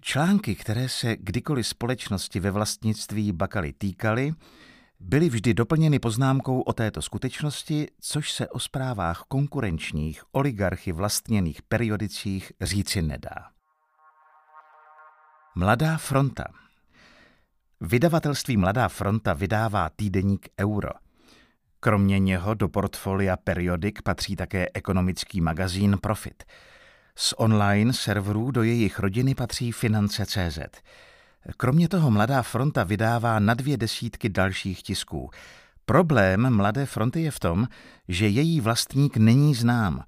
Články, 0.00 0.54
které 0.54 0.88
se 0.88 1.16
kdykoliv 1.16 1.66
společnosti 1.66 2.40
ve 2.40 2.50
vlastnictví 2.50 3.32
Bakaly 3.32 3.72
týkaly, 3.72 4.34
byly 5.00 5.28
vždy 5.28 5.54
doplněny 5.54 5.98
poznámkou 5.98 6.60
o 6.60 6.72
této 6.72 7.02
skutečnosti, 7.02 7.88
což 8.00 8.32
se 8.32 8.48
o 8.48 8.58
zprávách 8.58 9.24
konkurenčních 9.28 10.22
oligarchy 10.32 10.92
vlastněných 10.92 11.62
periodicích 11.62 12.52
říci 12.60 13.02
nedá. 13.02 13.50
Mladá 15.54 15.96
fronta 15.96 16.44
Vydavatelství 17.82 18.56
Mladá 18.56 18.88
fronta 18.88 19.32
vydává 19.32 19.90
týdeník 19.96 20.48
Euro. 20.60 20.90
Kromě 21.80 22.18
něho 22.18 22.54
do 22.54 22.68
portfolia 22.68 23.36
periodik 23.36 24.02
patří 24.02 24.36
také 24.36 24.66
ekonomický 24.74 25.40
magazín 25.40 25.98
Profit. 26.02 26.44
Z 27.16 27.34
online 27.36 27.92
serverů 27.92 28.50
do 28.50 28.62
jejich 28.62 28.98
rodiny 28.98 29.34
patří 29.34 29.72
Finance.cz. 29.72 30.58
Kromě 31.56 31.88
toho 31.88 32.10
Mladá 32.10 32.42
fronta 32.42 32.84
vydává 32.84 33.38
na 33.38 33.54
dvě 33.54 33.76
desítky 33.76 34.28
dalších 34.28 34.82
tisků. 34.82 35.30
Problém 35.84 36.56
Mladé 36.56 36.86
fronty 36.86 37.22
je 37.22 37.30
v 37.30 37.40
tom, 37.40 37.68
že 38.08 38.28
její 38.28 38.60
vlastník 38.60 39.16
není 39.16 39.54
znám 39.54 40.04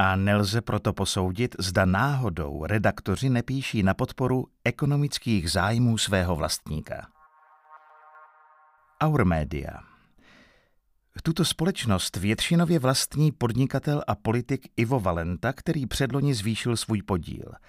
a 0.00 0.16
nelze 0.16 0.60
proto 0.60 0.92
posoudit, 0.92 1.56
zda 1.58 1.84
náhodou 1.84 2.64
redaktoři 2.66 3.30
nepíší 3.30 3.82
na 3.82 3.94
podporu 3.94 4.46
ekonomických 4.64 5.50
zájmů 5.50 5.98
svého 5.98 6.36
vlastníka. 6.36 7.06
Our 9.04 9.24
Media 9.24 9.70
tuto 11.22 11.44
společnost 11.44 12.16
většinově 12.16 12.78
vlastní 12.78 13.32
podnikatel 13.32 14.02
a 14.06 14.14
politik 14.14 14.68
Ivo 14.76 15.00
Valenta, 15.00 15.52
který 15.52 15.86
předloni 15.86 16.34
zvýšil 16.34 16.76
svůj 16.76 17.02
podíl– 17.02 17.52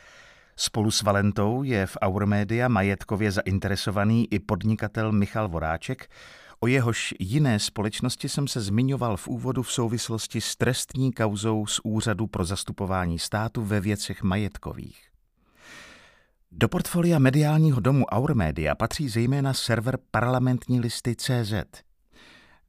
Spolu 0.56 0.92
s 0.92 1.02
Valentou 1.02 1.64
je 1.64 1.86
v 1.86 1.98
Our 2.08 2.26
Media 2.26 2.68
majetkově 2.68 3.32
zainteresovaný 3.32 4.34
i 4.34 4.40
podnikatel 4.40 5.12
Michal 5.12 5.50
Voráček, 5.50 6.10
o 6.64 6.68
jehož 6.68 7.14
jiné 7.20 7.60
společnosti 7.60 8.30
jsem 8.30 8.48
se 8.48 8.62
zmiňoval 8.62 9.18
v 9.18 9.28
úvodu 9.28 9.64
v 9.64 9.72
souvislosti 9.72 10.42
s 10.42 10.56
trestní 10.56 11.14
kauzou 11.14 11.68
z 11.68 11.80
Úřadu 11.84 12.28
pro 12.28 12.46
zastupování 12.46 13.20
státu 13.20 13.62
ve 13.66 13.80
věcech 13.80 14.24
majetkových. 14.24 15.08
Do 16.52 16.70
portfolia 16.70 17.20
mediálního 17.20 17.80
domu 17.80 18.06
Our 18.18 18.36
Media 18.36 18.76
patří 18.76 19.10
zejména 19.10 19.54
server 19.54 19.98
parlamentní 20.12 20.80
listy 20.80 21.16
CZ– 21.16 21.54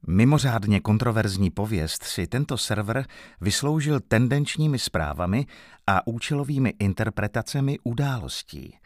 Mimořádně 0.07 0.79
kontroverzní 0.79 1.49
pověst 1.49 2.03
si 2.03 2.27
tento 2.27 2.57
server 2.57 3.05
vysloužil 3.41 3.99
tendenčními 3.99 4.79
zprávami 4.79 5.45
a 5.87 6.07
účelovými 6.07 6.73
interpretacemi 6.79 7.77
událostí. 7.83 8.77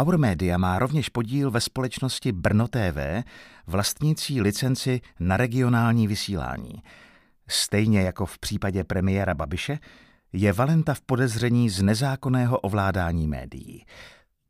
Our 0.00 0.18
Media 0.18 0.58
má 0.58 0.78
rovněž 0.78 1.08
podíl 1.08 1.50
ve 1.50 1.60
společnosti 1.60 2.32
Brno 2.32 2.68
TV, 2.68 3.24
vlastnící 3.66 4.40
licenci 4.40 5.00
na 5.20 5.36
regionální 5.36 6.06
vysílání. 6.06 6.82
Stejně 7.48 8.00
jako 8.00 8.26
v 8.26 8.38
případě 8.38 8.84
premiéra 8.84 9.34
Babiše, 9.34 9.78
je 10.32 10.52
Valenta 10.52 10.94
v 10.94 11.00
podezření 11.00 11.70
z 11.70 11.82
nezákonného 11.82 12.58
ovládání 12.58 13.28
médií. 13.28 13.84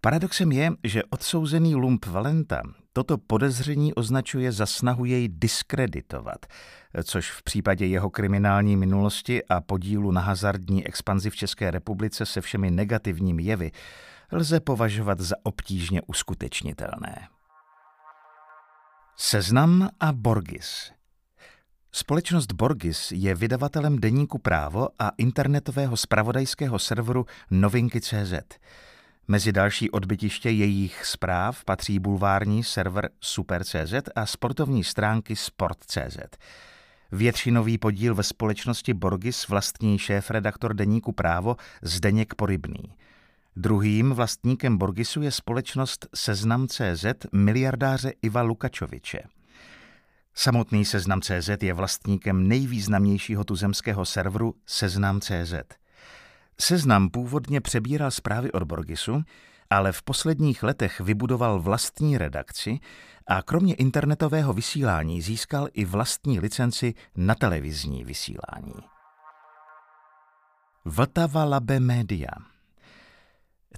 Paradoxem 0.01 0.53
je, 0.53 0.71
že 0.85 1.03
odsouzený 1.11 1.75
lump 1.75 2.07
Valenta 2.07 2.63
toto 2.93 3.19
podezření 3.19 3.95
označuje 3.95 4.53
za 4.53 4.67
snahu 4.67 5.05
jej 5.05 5.29
diskreditovat, 5.29 6.47
což 7.05 7.31
v 7.31 7.43
případě 7.43 7.87
jeho 7.87 8.11
kriminální 8.11 8.77
minulosti 8.77 9.45
a 9.45 9.61
podílu 9.61 10.11
na 10.11 10.21
hazardní 10.21 10.87
expanzi 10.87 11.31
v 11.31 11.37
České 11.37 11.71
republice 11.71 12.27
se 12.27 12.41
všemi 12.41 12.71
negativními 12.71 13.43
jevy 13.43 13.71
lze 14.33 14.61
považovat 14.61 15.21
za 15.21 15.37
obtížně 15.43 16.03
uskutečnitelné. 16.03 17.29
Seznam 19.17 19.89
a 20.01 20.13
Borgis 20.13 20.93
Společnost 21.93 22.53
Borgis 22.53 23.13
je 23.13 23.35
vydavatelem 23.35 23.99
deníku 23.99 24.39
Právo 24.39 24.89
a 24.99 25.11
internetového 25.19 25.97
spravodajského 25.97 26.79
serveru 26.79 27.27
Novinky.cz. 27.51 28.33
Mezi 29.29 29.53
další 29.53 29.91
odbytiště 29.91 30.51
jejich 30.51 31.07
zpráv 31.07 31.65
patří 31.65 31.99
bulvární 31.99 32.65
server 32.65 33.11
Super.cz 33.21 33.95
a 34.17 34.27
sportovní 34.27 34.85
stránky 34.85 35.37
Sport.cz. 35.37 36.19
Většinový 37.13 37.79
podíl 37.79 38.15
ve 38.15 38.23
společnosti 38.23 38.95
Borgis 38.95 39.49
vlastní 39.49 39.99
šéf-redaktor 39.99 40.75
deníku 40.75 41.13
Právo 41.13 41.57
Zdeněk 41.83 42.35
Porybný. 42.35 42.95
Druhým 43.57 44.13
vlastníkem 44.13 44.79
Borgisu 44.79 45.23
je 45.23 45.31
společnost 45.31 46.07
Seznam.cz 46.15 47.05
miliardáře 47.33 48.13
Iva 48.23 48.43
Lukačoviče. 48.43 49.19
Samotný 50.35 50.85
Seznam.cz 50.85 51.49
je 51.63 51.75
vlastníkem 51.75 52.49
nejvýznamnějšího 52.49 53.45
tuzemského 53.45 54.05
serveru 54.05 54.55
Seznam.cz. 54.67 55.55
Seznam 56.61 57.09
původně 57.09 57.61
přebíral 57.61 58.11
zprávy 58.11 58.53
od 58.53 58.63
Borgisu, 58.63 59.23
ale 59.71 59.93
v 59.93 60.03
posledních 60.03 60.63
letech 60.63 61.01
vybudoval 61.01 61.61
vlastní 61.61 62.19
redakci 62.19 62.79
a 63.27 63.43
kromě 63.43 63.75
internetového 63.75 64.53
vysílání 64.53 65.23
získal 65.23 65.69
i 65.73 65.85
vlastní 65.85 66.41
licenci 66.41 66.95
na 67.17 67.35
televizní 67.35 68.05
vysílání. 68.05 68.75
Vltava 70.85 71.45
Labe 71.45 71.81
Media 71.81 72.31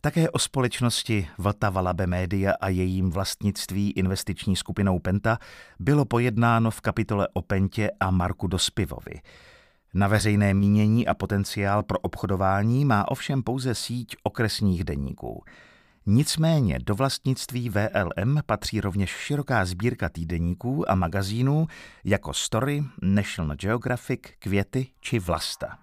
také 0.01 0.31
o 0.31 0.39
společnosti 0.39 1.29
Vltava 1.39 1.81
Labe 1.81 2.07
Media 2.07 2.53
a 2.61 2.69
jejím 2.69 3.11
vlastnictví 3.11 3.91
investiční 3.91 4.57
skupinou 4.57 4.99
Penta 4.99 5.39
bylo 5.79 6.05
pojednáno 6.05 6.71
v 6.71 6.81
kapitole 6.81 7.29
o 7.33 7.43
Pentě 7.43 7.91
a 8.01 8.11
Marku 8.11 8.47
Dospivovi. 8.47 9.21
Na 9.95 10.09
veřejné 10.09 10.55
mínění 10.55 11.07
a 11.07 11.15
potenciál 11.15 11.83
pro 11.83 11.99
obchodování 11.99 12.85
má 12.85 13.11
ovšem 13.11 13.43
pouze 13.43 13.75
síť 13.75 14.17
okresních 14.23 14.85
deníků– 14.85 15.45
Nicméně 16.09 16.79
do 16.79 16.95
vlastnictví 16.95 17.71
VLM 17.71 18.39
patří 18.47 18.81
rovněž 18.81 19.11
široká 19.11 19.65
sbírka 19.65 20.09
týdeníků 20.09 20.91
a 20.91 20.95
magazínů 20.95 21.67
jako 22.05 22.33
Story, 22.33 22.85
National 23.03 23.57
Geographic, 23.57 24.21
Květy 24.39 24.87
či 25.01 25.19
Vlasta. 25.19 25.79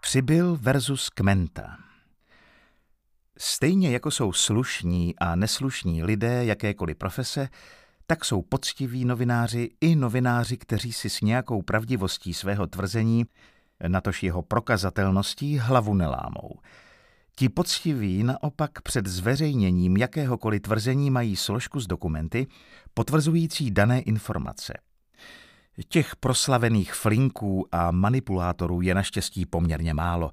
Přibyl 0.00 0.58
versus 0.60 1.08
Kmenta. 1.08 1.76
Stejně 3.44 3.90
jako 3.90 4.10
jsou 4.10 4.32
slušní 4.32 5.14
a 5.18 5.36
neslušní 5.36 6.02
lidé 6.02 6.44
jakékoliv 6.44 6.96
profese, 6.96 7.48
tak 8.06 8.24
jsou 8.24 8.42
poctiví 8.42 9.04
novináři 9.04 9.70
i 9.80 9.96
novináři, 9.96 10.56
kteří 10.56 10.92
si 10.92 11.10
s 11.10 11.20
nějakou 11.20 11.62
pravdivostí 11.62 12.34
svého 12.34 12.66
tvrzení, 12.66 13.24
natož 13.88 14.22
jeho 14.22 14.42
prokazatelností, 14.42 15.58
hlavu 15.58 15.94
nelámou– 15.94 16.50
Ti 17.36 17.48
poctiví 17.48 18.22
naopak 18.22 18.82
před 18.82 19.06
zveřejněním 19.06 19.96
jakéhokoliv 19.96 20.62
tvrzení 20.62 21.10
mají 21.10 21.36
složku 21.36 21.80
s 21.80 21.86
dokumenty 21.86 22.46
potvrzující 22.94 23.70
dané 23.70 24.00
informace. 24.00 24.72
Těch 25.88 26.16
proslavených 26.16 26.94
flinků 26.94 27.68
a 27.72 27.90
manipulátorů 27.90 28.80
je 28.80 28.94
naštěstí 28.94 29.46
poměrně 29.46 29.94
málo 29.94 30.30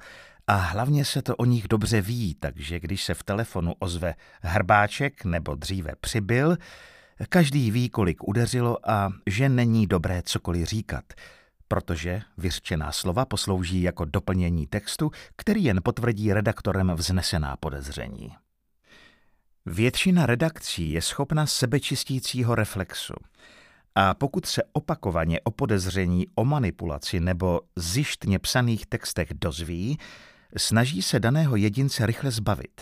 a 0.50 0.56
hlavně 0.56 1.06
se 1.06 1.22
to 1.22 1.36
o 1.36 1.46
nich 1.46 1.68
dobře 1.68 2.02
ví, 2.02 2.36
takže 2.40 2.80
když 2.80 3.04
se 3.04 3.14
v 3.14 3.24
telefonu 3.24 3.74
ozve 3.80 4.16
hrbáček 4.42 5.26
nebo 5.26 5.56
dříve 5.56 5.92
přibyl, 6.02 6.58
každý 7.30 7.72
ví, 7.72 7.90
kolik 7.90 8.28
udeřilo 8.28 8.90
a 8.90 9.10
že 9.28 9.50
není 9.50 9.88
dobré 9.88 10.22
cokoliv 10.22 10.68
říkat– 10.68 11.04
protože 11.70 12.22
vyřčená 12.38 12.92
slova 12.92 13.26
poslouží 13.26 13.82
jako 13.82 14.06
doplnění 14.06 14.68
textu, 14.68 15.12
který 15.36 15.64
jen 15.64 15.80
potvrdí 15.84 16.34
redaktorem 16.34 16.92
vznesená 16.96 17.58
podezření. 17.58 18.36
Většina 19.66 20.26
redakcí 20.26 20.92
je 20.92 21.02
schopna 21.02 21.46
sebečistícího 21.46 22.56
reflexu. 22.56 23.14
A 23.96 24.14
pokud 24.14 24.46
se 24.46 24.62
opakovaně 24.74 25.40
o 25.44 25.52
podezření 25.52 26.28
o 26.36 26.46
manipulaci 26.46 27.20
nebo 27.20 27.62
zjištně 27.76 28.40
psaných 28.40 28.86
textech 28.86 29.30
dozví, 29.34 29.98
snaží 30.58 31.02
se 31.02 31.20
daného 31.20 31.56
jedince 31.56 32.06
rychle 32.06 32.32
zbavit. 32.32 32.82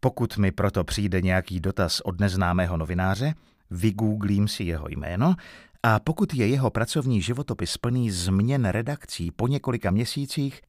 Pokud 0.00 0.36
mi 0.36 0.52
proto 0.52 0.84
přijde 0.84 1.20
nějaký 1.20 1.60
dotaz 1.60 2.00
od 2.00 2.20
neznámého 2.20 2.76
novináře, 2.76 3.34
vygooglím 3.70 4.48
si 4.48 4.64
jeho 4.64 4.88
jméno 4.88 5.34
a 5.82 6.00
pokud 6.00 6.34
je 6.34 6.46
jeho 6.46 6.70
pracovní 6.70 7.22
životopis 7.22 7.76
plný 7.76 8.10
změn 8.10 8.64
redakcí 8.64 9.30
po 9.30 9.48
několika 9.48 9.90
měsících, 9.90 10.60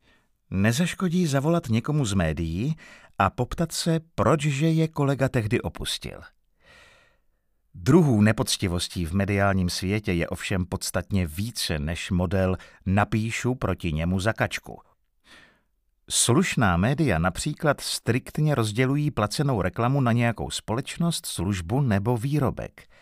nezaškodí 0.49 1.27
zavolat 1.27 1.69
někomu 1.69 2.05
z 2.05 2.13
médií 2.13 2.75
a 3.19 3.29
poptat 3.29 3.71
se, 3.71 3.99
pročže 4.15 4.69
je 4.69 4.87
kolega 4.87 5.29
tehdy 5.29 5.61
opustil. 5.61 6.21
Druhů 7.75 8.21
nepoctivostí 8.21 9.05
v 9.05 9.13
mediálním 9.13 9.69
světě 9.69 10.13
je 10.13 10.27
ovšem 10.27 10.65
podstatně 10.65 11.27
více 11.27 11.79
než 11.79 12.11
model 12.11 12.57
napíšu 12.85 13.55
proti 13.55 13.93
němu 13.93 14.19
zakačku. 14.19 14.81
Slušná 16.09 16.77
média 16.77 17.19
například 17.19 17.81
striktně 17.81 18.55
rozdělují 18.55 19.11
placenou 19.11 19.61
reklamu 19.61 20.01
na 20.01 20.11
nějakou 20.11 20.49
společnost, 20.49 21.25
službu 21.25 21.81
nebo 21.81 22.17
výrobek– 22.17 22.83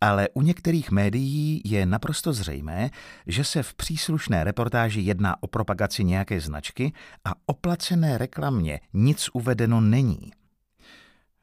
ale 0.00 0.28
u 0.34 0.42
některých 0.42 0.90
médií 0.90 1.62
je 1.64 1.86
naprosto 1.86 2.32
zřejmé, 2.32 2.90
že 3.26 3.44
se 3.44 3.62
v 3.62 3.74
příslušné 3.74 4.44
reportáži 4.44 5.00
jedná 5.00 5.42
o 5.42 5.46
propagaci 5.46 6.04
nějaké 6.04 6.40
značky 6.40 6.92
a 7.24 7.30
o 7.46 7.54
placené 7.54 8.18
reklamě 8.18 8.80
nic 8.92 9.28
uvedeno 9.32 9.80
není. 9.80 10.32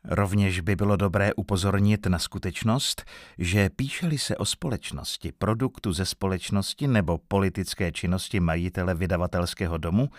Rovněž 0.04 0.60
by 0.60 0.76
bylo 0.76 0.96
dobré 0.96 1.34
upozornit 1.34 2.06
na 2.06 2.20
skutečnost, 2.20 3.04
že 3.38 3.70
píšeli 3.70 4.18
se 4.18 4.38
o 4.38 4.46
společnosti, 4.46 5.32
produktu 5.32 5.94
ze 5.94 6.06
společnosti 6.06 6.88
nebo 6.88 7.18
politické 7.18 7.92
činnosti 7.92 8.40
majitele 8.40 8.96
vydavatelského 8.96 9.78
domu, 9.78 10.10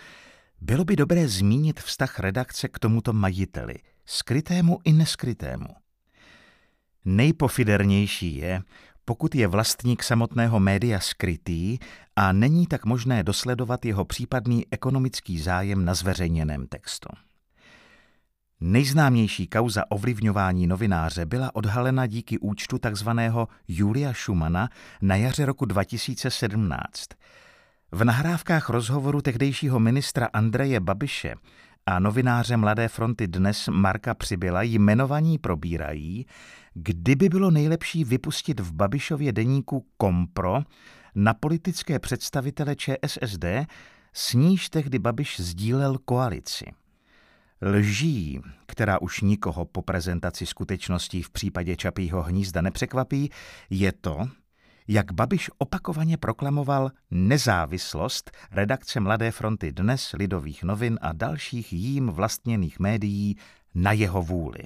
bylo 0.61 0.85
by 0.85 0.97
dobré 0.97 1.29
zmínit 1.29 1.81
vztah 1.81 2.19
redakce 2.19 2.69
k 2.69 2.79
tomuto 2.79 3.13
majiteli, 3.13 3.75
skrytému 4.07 4.79
i 4.85 4.93
neskrytému. 4.93 5.69
Nejpofidernější 7.05 8.37
je, 8.37 8.63
pokud 9.05 9.35
je 9.35 9.47
vlastník 9.49 10.03
samotného 10.03 10.61
média 10.61 11.01
skrytý 11.01 11.79
a 12.17 12.33
není 12.33 12.67
tak 12.67 12.85
možné 12.85 13.23
dosledovat 13.23 13.85
jeho 13.85 14.05
případný 14.05 14.67
ekonomický 14.71 15.39
zájem 15.39 15.85
na 15.85 15.95
zveřejněném 15.95 16.67
textu. 16.67 17.09
Nejznámější 18.61 19.47
kauza 19.47 19.91
ovlivňování 19.91 20.67
novináře 20.67 21.27
byla 21.27 21.55
odhalena 21.55 22.07
díky 22.07 22.39
účtu 22.39 22.79
tzv. 22.79 23.09
Julia 23.69 24.13
Schumana 24.15 24.69
na 25.03 25.17
jaře 25.17 25.47
roku 25.47 25.65
2017. 25.65 27.09
V 27.93 28.05
nahrávkách 28.05 28.69
rozhovoru 28.69 29.21
tehdejšího 29.23 29.81
ministra 29.81 30.29
Andreje 30.33 30.81
Babiše 30.81 31.35
a 31.87 31.99
novináře 31.99 32.57
Mladé 32.57 32.89
fronty 32.89 33.27
dnes 33.27 33.69
Marka 33.69 34.15
Přibyla 34.15 34.63
jmenovaní 34.63 35.39
probírají, 35.39 36.27
kdyby 36.75 37.29
bylo 37.29 37.51
nejlepší 37.51 38.05
vypustit 38.05 38.61
v 38.61 38.73
Babišově 38.73 39.33
deníku 39.33 39.87
Kompro 39.97 40.63
na 41.15 41.35
politické 41.35 41.99
představitele 41.99 42.77
ČSSD, 42.77 43.45
s 44.13 44.35
níž 44.35 44.71
tehdy 44.71 44.99
Babiš 44.99 45.41
sdílel 45.41 45.99
koalici. 46.05 46.65
Lží, 47.63 48.41
která 48.67 49.01
už 49.01 49.21
nikoho 49.21 49.65
po 49.65 49.83
prezentaci 49.83 50.47
skutečností 50.47 51.23
v 51.23 51.31
případě 51.31 51.77
Čapího 51.77 52.23
hnízda 52.23 52.61
nepřekvapí, 52.61 53.31
je 53.71 53.93
to, 53.93 54.29
jak 54.89 55.13
Babiš 55.13 55.51
opakovaně 55.59 56.17
proklamoval 56.17 56.91
nezávislost 57.11 58.31
redakce 58.51 59.01
Mladé 59.01 59.31
fronty 59.31 59.73
dnes, 59.73 60.13
Lidových 60.13 60.63
novin 60.63 60.99
a 61.03 61.13
dalších 61.13 61.73
jím 61.73 62.07
vlastněných 62.09 62.79
médií 62.79 63.37
na 63.75 63.93
jeho 63.93 64.23
vůli. 64.23 64.59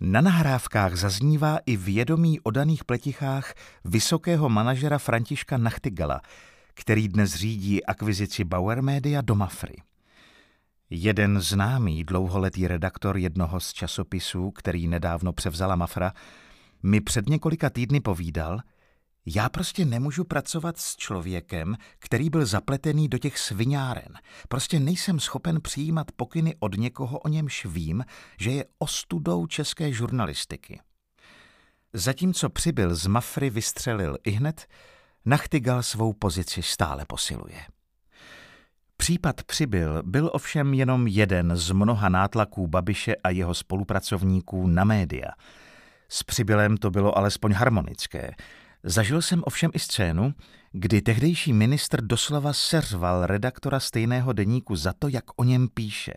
Na 0.00 0.20
nahrávkách 0.20 0.96
zaznívá 0.96 1.58
i 1.66 1.76
vědomí 1.76 2.40
o 2.40 2.50
daných 2.50 2.84
pletichách 2.84 3.54
vysokého 3.84 4.48
manažera 4.48 4.98
Františka 4.98 5.58
Nachtigala, 5.58 6.20
který 6.74 7.08
dnes 7.08 7.34
řídí 7.34 7.86
akvizici 7.86 8.44
Bauer 8.44 8.82
Media 8.82 9.20
do 9.20 9.34
Mafry. 9.34 9.76
Jeden 10.90 11.40
známý 11.40 12.04
dlouholetý 12.04 12.68
redaktor 12.68 13.16
jednoho 13.16 13.60
z 13.60 13.72
časopisů, 13.72 14.50
který 14.50 14.88
nedávno 14.88 15.32
převzala 15.32 15.76
Mafra, 15.76 16.12
mi 16.82 17.00
před 17.00 17.28
několika 17.28 17.70
týdny 17.70 18.00
povídal, 18.00 18.60
já 19.26 19.48
prostě 19.48 19.84
nemůžu 19.84 20.24
pracovat 20.24 20.78
s 20.78 20.96
člověkem, 20.96 21.76
který 21.98 22.30
byl 22.30 22.46
zapletený 22.46 23.08
do 23.08 23.18
těch 23.18 23.38
sviňáren. 23.38 24.18
Prostě 24.48 24.80
nejsem 24.80 25.20
schopen 25.20 25.60
přijímat 25.60 26.12
pokyny 26.16 26.54
od 26.58 26.76
někoho, 26.76 27.18
o 27.18 27.28
němž 27.28 27.66
vím, 27.66 28.04
že 28.38 28.50
je 28.50 28.64
ostudou 28.78 29.46
české 29.46 29.92
žurnalistiky. 29.92 30.80
Zatímco 31.92 32.48
přibyl 32.48 32.94
z 32.94 33.06
Mafry 33.06 33.50
vystřelil 33.50 34.16
i 34.24 34.30
hned, 34.30 34.66
Nachtigal 35.24 35.82
svou 35.82 36.12
pozici 36.12 36.62
stále 36.62 37.04
posiluje. 37.04 37.60
Případ 38.96 39.42
Přibyl 39.42 40.02
byl 40.02 40.30
ovšem 40.32 40.74
jenom 40.74 41.06
jeden 41.06 41.56
z 41.56 41.70
mnoha 41.70 42.08
nátlaků 42.08 42.66
Babiše 42.66 43.16
a 43.16 43.30
jeho 43.30 43.54
spolupracovníků 43.54 44.66
na 44.66 44.84
média. 44.84 45.28
S 46.08 46.22
Přibylem 46.22 46.76
to 46.76 46.90
bylo 46.90 47.18
alespoň 47.18 47.52
harmonické– 47.52 48.30
Zažil 48.84 49.22
jsem 49.22 49.42
ovšem 49.44 49.70
i 49.74 49.78
scénu, 49.78 50.34
kdy 50.72 51.02
tehdejší 51.02 51.52
ministr 51.52 52.02
doslova 52.02 52.52
seřval 52.52 53.26
redaktora 53.26 53.80
stejného 53.80 54.32
deníku 54.32 54.76
za 54.76 54.92
to, 54.92 55.08
jak 55.08 55.24
o 55.36 55.44
něm 55.44 55.68
píše. 55.68 56.14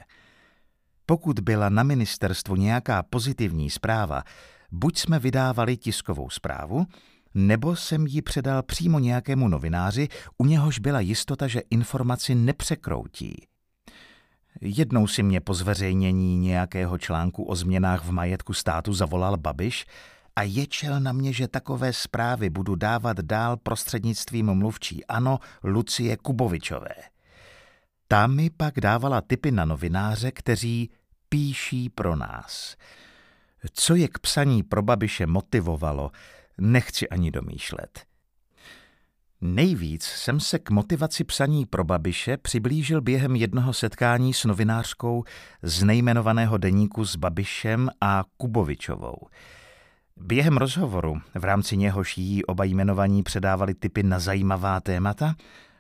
Pokud 1.05 1.39
byla 1.39 1.69
na 1.69 1.83
ministerstvu 1.83 2.55
nějaká 2.55 3.03
pozitivní 3.03 3.69
zpráva, 3.69 4.23
buď 4.71 4.97
jsme 4.97 5.19
vydávali 5.19 5.77
tiskovou 5.77 6.29
zprávu, 6.29 6.85
nebo 7.33 7.75
jsem 7.75 8.07
ji 8.07 8.21
předal 8.21 8.63
přímo 8.63 8.99
nějakému 8.99 9.47
novináři, 9.47 10.07
u 10.37 10.45
něhož 10.45 10.79
byla 10.79 10.99
jistota, 10.99 11.47
že 11.47 11.61
informaci 11.69 12.35
nepřekroutí. 12.35 13.47
Jednou 14.61 15.07
si 15.07 15.23
mě 15.23 15.41
po 15.41 15.53
zveřejnění 15.53 16.37
nějakého 16.37 16.97
článku 16.97 17.43
o 17.43 17.55
změnách 17.55 18.05
v 18.05 18.11
majetku 18.11 18.53
státu 18.53 18.93
zavolal 18.93 19.37
Babiš 19.37 19.85
a 20.35 20.43
ječel 20.43 20.99
na 20.99 21.11
mě, 21.11 21.33
že 21.33 21.47
takové 21.47 21.93
zprávy 21.93 22.49
budu 22.49 22.75
dávat 22.75 23.19
dál 23.19 23.57
prostřednictvím 23.57 24.53
mluvčí 24.53 25.05
Ano 25.05 25.39
Lucie 25.63 26.17
Kubovičové. 26.17 26.95
Ta 28.07 28.27
mi 28.27 28.49
pak 28.49 28.79
dávala 28.79 29.21
tipy 29.21 29.51
na 29.51 29.65
novináře, 29.65 30.31
kteří 30.31 30.91
píší 31.29 31.89
pro 31.89 32.15
nás. 32.15 32.75
Co 33.73 33.95
je 33.95 34.07
k 34.07 34.19
psaní 34.19 34.63
pro 34.63 34.81
Babiše 34.81 35.27
motivovalo, 35.27 36.11
nechci 36.57 37.09
ani 37.09 37.31
domýšlet. 37.31 38.05
Nejvíc 39.41 40.03
jsem 40.03 40.39
se 40.39 40.59
k 40.59 40.69
motivaci 40.69 41.23
psaní 41.23 41.65
pro 41.65 41.83
Babiše 41.83 42.37
přiblížil 42.37 43.01
během 43.01 43.35
jednoho 43.35 43.73
setkání 43.73 44.33
s 44.33 44.45
novinářkou 44.45 45.23
z 45.61 45.83
nejmenovaného 45.83 46.57
deníku 46.57 47.05
s 47.05 47.15
Babišem 47.15 47.89
a 48.01 48.23
Kubovičovou. 48.37 49.15
Během 50.19 50.57
rozhovoru, 50.57 51.21
v 51.35 51.43
rámci 51.43 51.77
něhož 51.77 52.17
jí 52.17 52.45
oba 52.45 52.63
jmenovaní 52.63 53.23
předávali 53.23 53.73
typy 53.73 54.03
na 54.03 54.19
zajímavá 54.19 54.79
témata, 54.79 55.35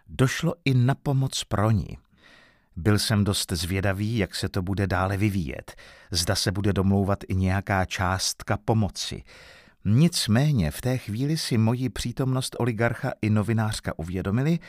došlo 0.07 0.53
i 0.65 0.73
na 0.73 0.95
pomoc 0.95 1.43
pro 1.43 1.71
ní. 1.71 1.97
Byl 2.75 2.99
jsem 2.99 3.23
dost 3.23 3.51
zvědavý, 3.51 4.17
jak 4.17 4.35
se 4.35 4.49
to 4.49 4.61
bude 4.61 4.87
dále 4.87 5.17
vyvíjet. 5.17 5.75
Zda 6.11 6.35
se 6.35 6.51
bude 6.51 6.73
domlouvat 6.73 7.19
i 7.27 7.35
nějaká 7.35 7.85
částka 7.85 8.57
pomoci. 8.65 9.23
Nicméně 9.85 10.71
v 10.71 10.81
té 10.81 10.97
chvíli 10.97 11.37
si 11.37 11.57
moji 11.57 11.89
přítomnost 11.89 12.55
oligarcha 12.59 13.11
i 13.21 13.29
novinářka 13.29 13.99
uvědomili 13.99 14.59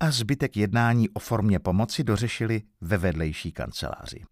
a 0.00 0.10
zbytek 0.10 0.56
jednání 0.56 1.08
o 1.08 1.18
formě 1.18 1.58
pomoci 1.58 2.04
dořešili 2.04 2.62
ve 2.80 2.98
vedlejší 2.98 3.52
kanceláři. 3.52 4.22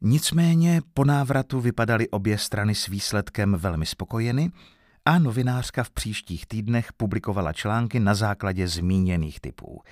Nicméně 0.00 0.80
po 0.94 1.04
návratu 1.04 1.60
vypadaly 1.60 2.08
obě 2.08 2.38
strany 2.38 2.74
s 2.74 2.86
výsledkem 2.86 3.54
velmi 3.54 3.86
spokojeny 3.86 4.50
a 5.04 5.18
novinářka 5.18 5.84
v 5.84 5.90
příštích 5.90 6.46
týdnech 6.46 6.92
publikovala 6.92 7.52
články 7.52 8.00
na 8.00 8.14
základě 8.14 8.68
zmíněných 8.68 9.40
typů. 9.40 9.82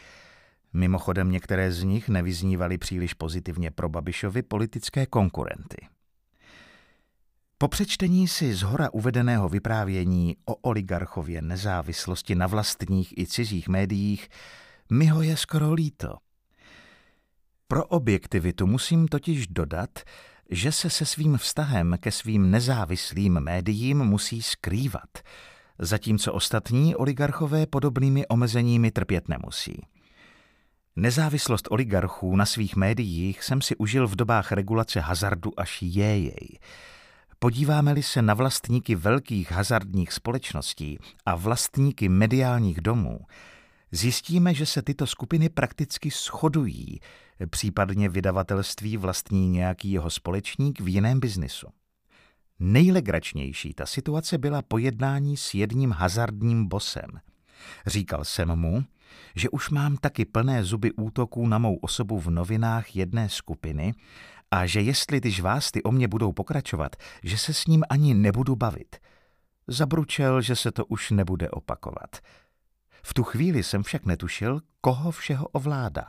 Mimochodem 0.73 1.31
některé 1.31 1.73
z 1.73 1.83
nich 1.83 2.09
nevyznívaly 2.09 2.79
příliš 2.79 3.15
pozitivně 3.15 3.71
pro 3.71 3.89
Babišovi 3.89 4.43
politické 4.43 5.07
konkurenty. 5.07 5.87
Po 7.59 7.69
přečtení 7.69 8.29
si 8.29 8.55
z 8.55 8.63
hora 8.63 8.91
uvedeného 8.93 9.49
vyprávění 9.49 10.37
o 10.45 10.55
oligarchově 10.55 11.43
nezávislosti 11.43 12.35
na 12.35 12.47
vlastních 12.47 13.19
i 13.19 13.27
cizích 13.27 13.69
médiích 13.69 14.29
mi 14.91 15.07
ho 15.07 15.23
je 15.23 15.37
skoro 15.37 15.73
líto. 15.73 16.17
Pro 17.69 17.85
objektivitu 17.85 18.67
musím 18.67 19.09
totiž 19.09 19.47
dodat, 19.47 19.91
že 20.51 20.73
se 20.73 20.91
se 20.91 21.07
svým 21.07 21.39
vztahem 21.39 21.97
ke 22.01 22.13
svým 22.13 22.51
nezávislým 22.51 23.41
médiím 23.41 23.99
musí 23.99 24.43
skrývat, 24.43 25.19
zatímco 25.79 26.33
ostatní 26.33 26.97
oligarchové 26.97 27.67
podobnými 27.67 28.27
omezeními 28.27 28.91
trpět 28.91 29.29
nemusí. 29.29 29.87
Nezávislost 30.97 31.69
oligarchů 31.71 32.37
na 32.37 32.47
svých 32.47 32.77
médiích 32.77 33.45
jsem 33.45 33.63
si 33.63 33.77
užil 33.77 34.09
v 34.09 34.17
dobách 34.17 34.53
regulace 34.53 35.01
hazardu 35.01 35.61
až 35.61 35.83
jéjej. 35.83 36.59
Podíváme-li 37.39 38.03
se 38.03 38.23
na 38.23 38.35
vlastníky 38.35 38.95
velkých 38.95 39.53
hazardních 39.53 40.13
společností 40.13 40.99
a 41.27 41.35
vlastníky 41.35 42.09
mediálních 42.09 42.81
domů, 42.81 43.19
zjistíme, 43.91 44.55
že 44.55 44.67
se 44.67 44.83
tyto 44.83 45.07
skupiny 45.07 45.49
prakticky 45.49 46.11
shodují, 46.11 47.01
případně 47.51 48.09
vydavatelství 48.09 48.97
vlastní 48.97 49.49
nějaký 49.49 49.93
jeho 49.93 50.11
společník 50.11 50.81
v 50.81 50.89
jiném 50.89 51.21
biznisu. 51.21 51.67
Nejlegračnější 52.59 53.75
ta 53.75 53.87
situace 53.87 54.39
byla 54.39 54.63
pojednání 54.63 55.37
s 55.37 55.55
jedním 55.55 55.91
hazardním 55.91 56.69
bosem. 56.69 57.11
Říkal 57.87 58.25
jsem 58.25 58.57
mu, 58.57 58.85
že 59.35 59.49
už 59.49 59.71
mám 59.71 59.97
taky 59.97 60.25
plné 60.25 60.65
zuby 60.65 60.93
útoků 60.93 61.47
na 61.47 61.59
mou 61.59 61.77
osobu 61.77 62.21
v 62.21 62.31
novinách 62.31 62.97
jedné 62.97 63.29
skupiny 63.29 63.95
a 64.51 64.67
že 64.67 64.81
jestli 64.81 65.21
ty 65.21 65.31
žvásty 65.31 65.83
o 65.83 65.93
mě 65.93 66.09
budou 66.09 66.33
pokračovat, 66.33 66.97
že 67.23 67.39
se 67.39 67.55
s 67.55 67.67
ním 67.67 67.85
ani 67.91 68.15
nebudu 68.15 68.57
bavit. 68.57 68.97
Zabručel, 69.67 70.41
že 70.41 70.57
se 70.57 70.73
to 70.73 70.87
už 70.87 71.11
nebude 71.11 71.51
opakovat. 71.51 72.17
V 73.09 73.15
tu 73.15 73.23
chvíli 73.23 73.63
jsem 73.63 73.83
však 73.83 74.07
netušil, 74.07 74.61
koho 74.81 75.11
všeho 75.11 75.49
ovládá. 75.49 76.07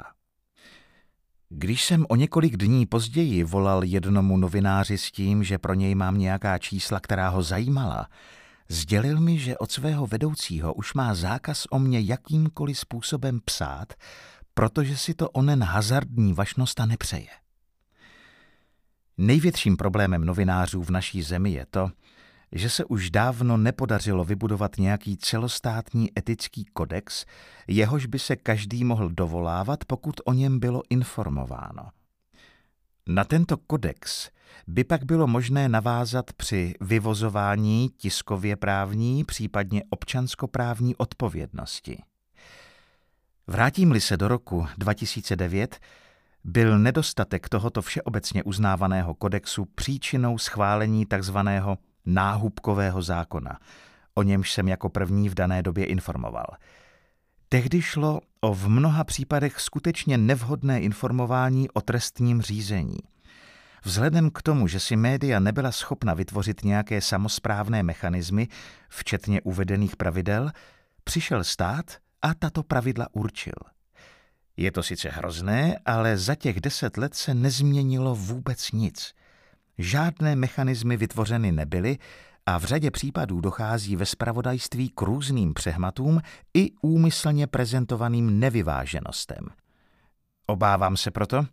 Když 1.49 1.83
jsem 1.85 2.05
o 2.09 2.15
několik 2.15 2.57
dní 2.57 2.85
později 2.85 3.43
volal 3.43 3.83
jednomu 3.83 4.37
novináři 4.37 4.97
s 4.97 5.11
tím, 5.11 5.43
že 5.43 5.57
pro 5.57 5.73
něj 5.73 5.95
mám 5.95 6.17
nějaká 6.17 6.57
čísla, 6.57 6.99
která 6.99 7.29
ho 7.29 7.43
zajímala, 7.43 8.07
sdělil 8.69 9.19
mi, 9.19 9.39
že 9.39 9.57
od 9.57 9.71
svého 9.71 10.07
vedoucího 10.07 10.73
už 10.73 10.93
má 10.93 11.15
zákaz 11.15 11.65
o 11.69 11.79
mě 11.79 12.01
jakýmkoliv 12.01 12.79
způsobem 12.79 13.39
psát, 13.45 13.93
protože 14.53 14.97
si 14.97 15.13
to 15.13 15.29
onen 15.29 15.63
hazardní 15.63 16.33
vašnosta 16.33 16.85
nepřeje. 16.85 17.29
Největším 19.17 19.77
problémem 19.77 20.25
novinářů 20.25 20.83
v 20.83 20.89
naší 20.89 21.23
zemi 21.23 21.51
je 21.51 21.65
to, 21.69 21.91
že 22.51 22.69
se 22.69 22.85
už 22.85 23.09
dávno 23.09 23.57
nepodařilo 23.57 24.23
vybudovat 24.23 24.77
nějaký 24.77 25.17
celostátní 25.17 26.09
etický 26.17 26.65
kodex, 26.65 27.25
jehož 27.67 28.05
by 28.05 28.19
se 28.19 28.35
každý 28.35 28.83
mohl 28.83 29.09
dovolávat, 29.09 29.85
pokud 29.85 30.21
o 30.25 30.33
něm 30.33 30.59
bylo 30.59 30.81
informováno. 30.89 31.89
Na 33.07 33.23
tento 33.23 33.57
kodex 33.57 34.29
by 34.67 34.83
pak 34.83 35.05
bylo 35.05 35.27
možné 35.27 35.69
navázat 35.69 36.33
při 36.33 36.73
vyvozování 36.81 37.89
tiskově 37.97 38.55
právní, 38.55 39.23
případně 39.23 39.83
občanskoprávní 39.89 40.95
odpovědnosti. 40.95 41.97
Vrátím-li 43.47 44.01
se 44.01 44.17
do 44.17 44.27
roku 44.27 44.67
2009, 44.77 45.79
byl 46.43 46.79
nedostatek 46.79 47.49
tohoto 47.49 47.81
všeobecně 47.81 48.43
uznávaného 48.43 49.13
kodexu 49.13 49.65
příčinou 49.65 50.37
schválení 50.37 51.05
tzv. 51.05 51.37
Náhubkového 52.07 53.01
zákona, 53.01 53.59
o 54.13 54.23
němž 54.23 54.51
jsem 54.51 54.67
jako 54.67 54.89
první 54.89 55.29
v 55.29 55.33
dané 55.33 55.63
době 55.63 55.85
informoval. 55.85 56.45
Tehdy 57.49 57.81
šlo 57.81 58.21
o 58.41 58.53
v 58.53 58.69
mnoha 58.69 59.03
případech 59.03 59.59
skutečně 59.59 60.17
nevhodné 60.17 60.81
informování 60.81 61.69
o 61.69 61.81
trestním 61.81 62.41
řízení. 62.41 62.99
Vzhledem 63.83 64.29
k 64.29 64.41
tomu, 64.41 64.67
že 64.67 64.79
si 64.79 64.95
média 64.95 65.39
nebyla 65.39 65.71
schopna 65.71 66.13
vytvořit 66.13 66.63
nějaké 66.63 67.01
samosprávné 67.01 67.83
mechanismy, 67.83 68.47
včetně 68.89 69.41
uvedených 69.41 69.95
pravidel, 69.95 70.51
přišel 71.03 71.43
stát 71.43 71.97
a 72.21 72.33
tato 72.33 72.63
pravidla 72.63 73.07
určil– 73.11 73.53
je 74.57 74.71
to 74.71 74.83
sice 74.83 75.09
hrozné, 75.09 75.79
ale 75.85 76.17
za 76.17 76.35
těch 76.35 76.61
deset 76.61 76.97
let 76.97 77.15
se 77.15 77.33
nezměnilo 77.33 78.15
vůbec 78.15 78.71
nic. 78.71 79.13
Žádné 79.77 80.35
mechanismy 80.35 80.97
vytvořeny 80.97 81.51
nebyly 81.51 81.97
a 82.45 82.57
v 82.57 82.63
řadě 82.63 82.91
případů 82.91 83.41
dochází 83.41 83.95
ve 83.95 84.05
spravodajství 84.05 84.89
k 84.95 85.01
různým 85.01 85.53
přehmatům 85.53 86.21
i 86.53 86.71
úmyslně 86.81 87.47
prezentovaným 87.47 88.39
nevyváženostem. 88.39 89.47
Obávám 90.47 90.97
se 90.97 91.11
proto, 91.11 91.45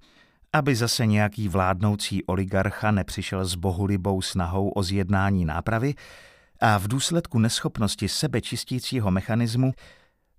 aby 0.52 0.76
zase 0.76 1.06
nějaký 1.06 1.48
vládnoucí 1.48 2.24
oligarcha 2.24 2.90
nepřišel 2.90 3.44
s 3.44 3.54
bohulibou 3.54 4.22
snahou 4.22 4.68
o 4.68 4.82
zjednání 4.82 5.44
nápravy 5.44 5.94
a 6.60 6.78
v 6.78 6.88
důsledku 6.88 7.38
neschopnosti 7.38 8.08
sebečistícího 8.08 9.10
mechanismu 9.10 9.72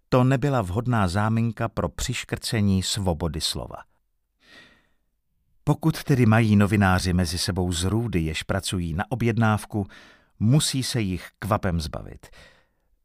to 0.09 0.23
nebyla 0.23 0.61
vhodná 0.61 1.07
záminka 1.07 1.69
pro 1.69 1.89
přiškrcení 1.89 2.83
svobody 2.83 3.41
slova. 3.41 3.77
Pokud 5.67 6.03
tedy 6.03 6.25
mají 6.25 6.55
novináři 6.55 7.13
mezi 7.13 7.37
sebou 7.37 7.71
zrůdy, 7.71 8.19
jež 8.19 8.43
pracují 8.43 8.93
na 8.93 9.03
objednávku, 9.09 9.87
musí 10.39 10.83
se 10.83 11.01
jich 11.01 11.27
kvapem 11.39 11.81
zbavit. 11.81 12.27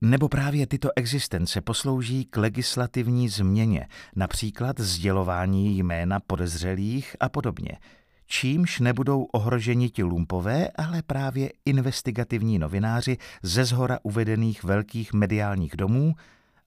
Nebo 0.00 0.28
právě 0.28 0.66
tyto 0.66 0.88
existence 0.96 1.60
poslouží 1.60 2.24
k 2.24 2.36
legislativní 2.36 3.28
změně, 3.28 3.88
například 4.16 4.80
sdělování 4.80 5.78
jména 5.78 6.20
podezřelých 6.20 7.16
a 7.20 7.28
podobně, 7.28 7.78
čímž 8.26 8.80
nebudou 8.80 9.22
ohroženi 9.22 9.90
ti 9.90 10.02
lumpové, 10.02 10.68
ale 10.68 11.02
právě 11.02 11.52
investigativní 11.64 12.58
novináři 12.58 13.16
ze 13.42 13.64
zhora 13.64 13.98
uvedených 14.02 14.64
velkých 14.64 15.12
mediálních 15.12 15.76
domů, 15.76 16.14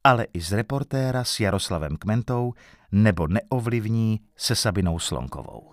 ale 0.04 0.28
i 0.34 0.42
z 0.42 0.52
reportéra 0.52 1.24
s 1.24 1.40
Jaroslavem 1.40 1.98
Kmentou 1.98 2.54
nebo 2.92 3.28
neovlivní 3.28 4.20
se 4.36 4.56
Sabinou 4.56 5.00
Slonkovou. 5.00 5.73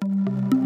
Thank 0.00 0.52
you. 0.52 0.57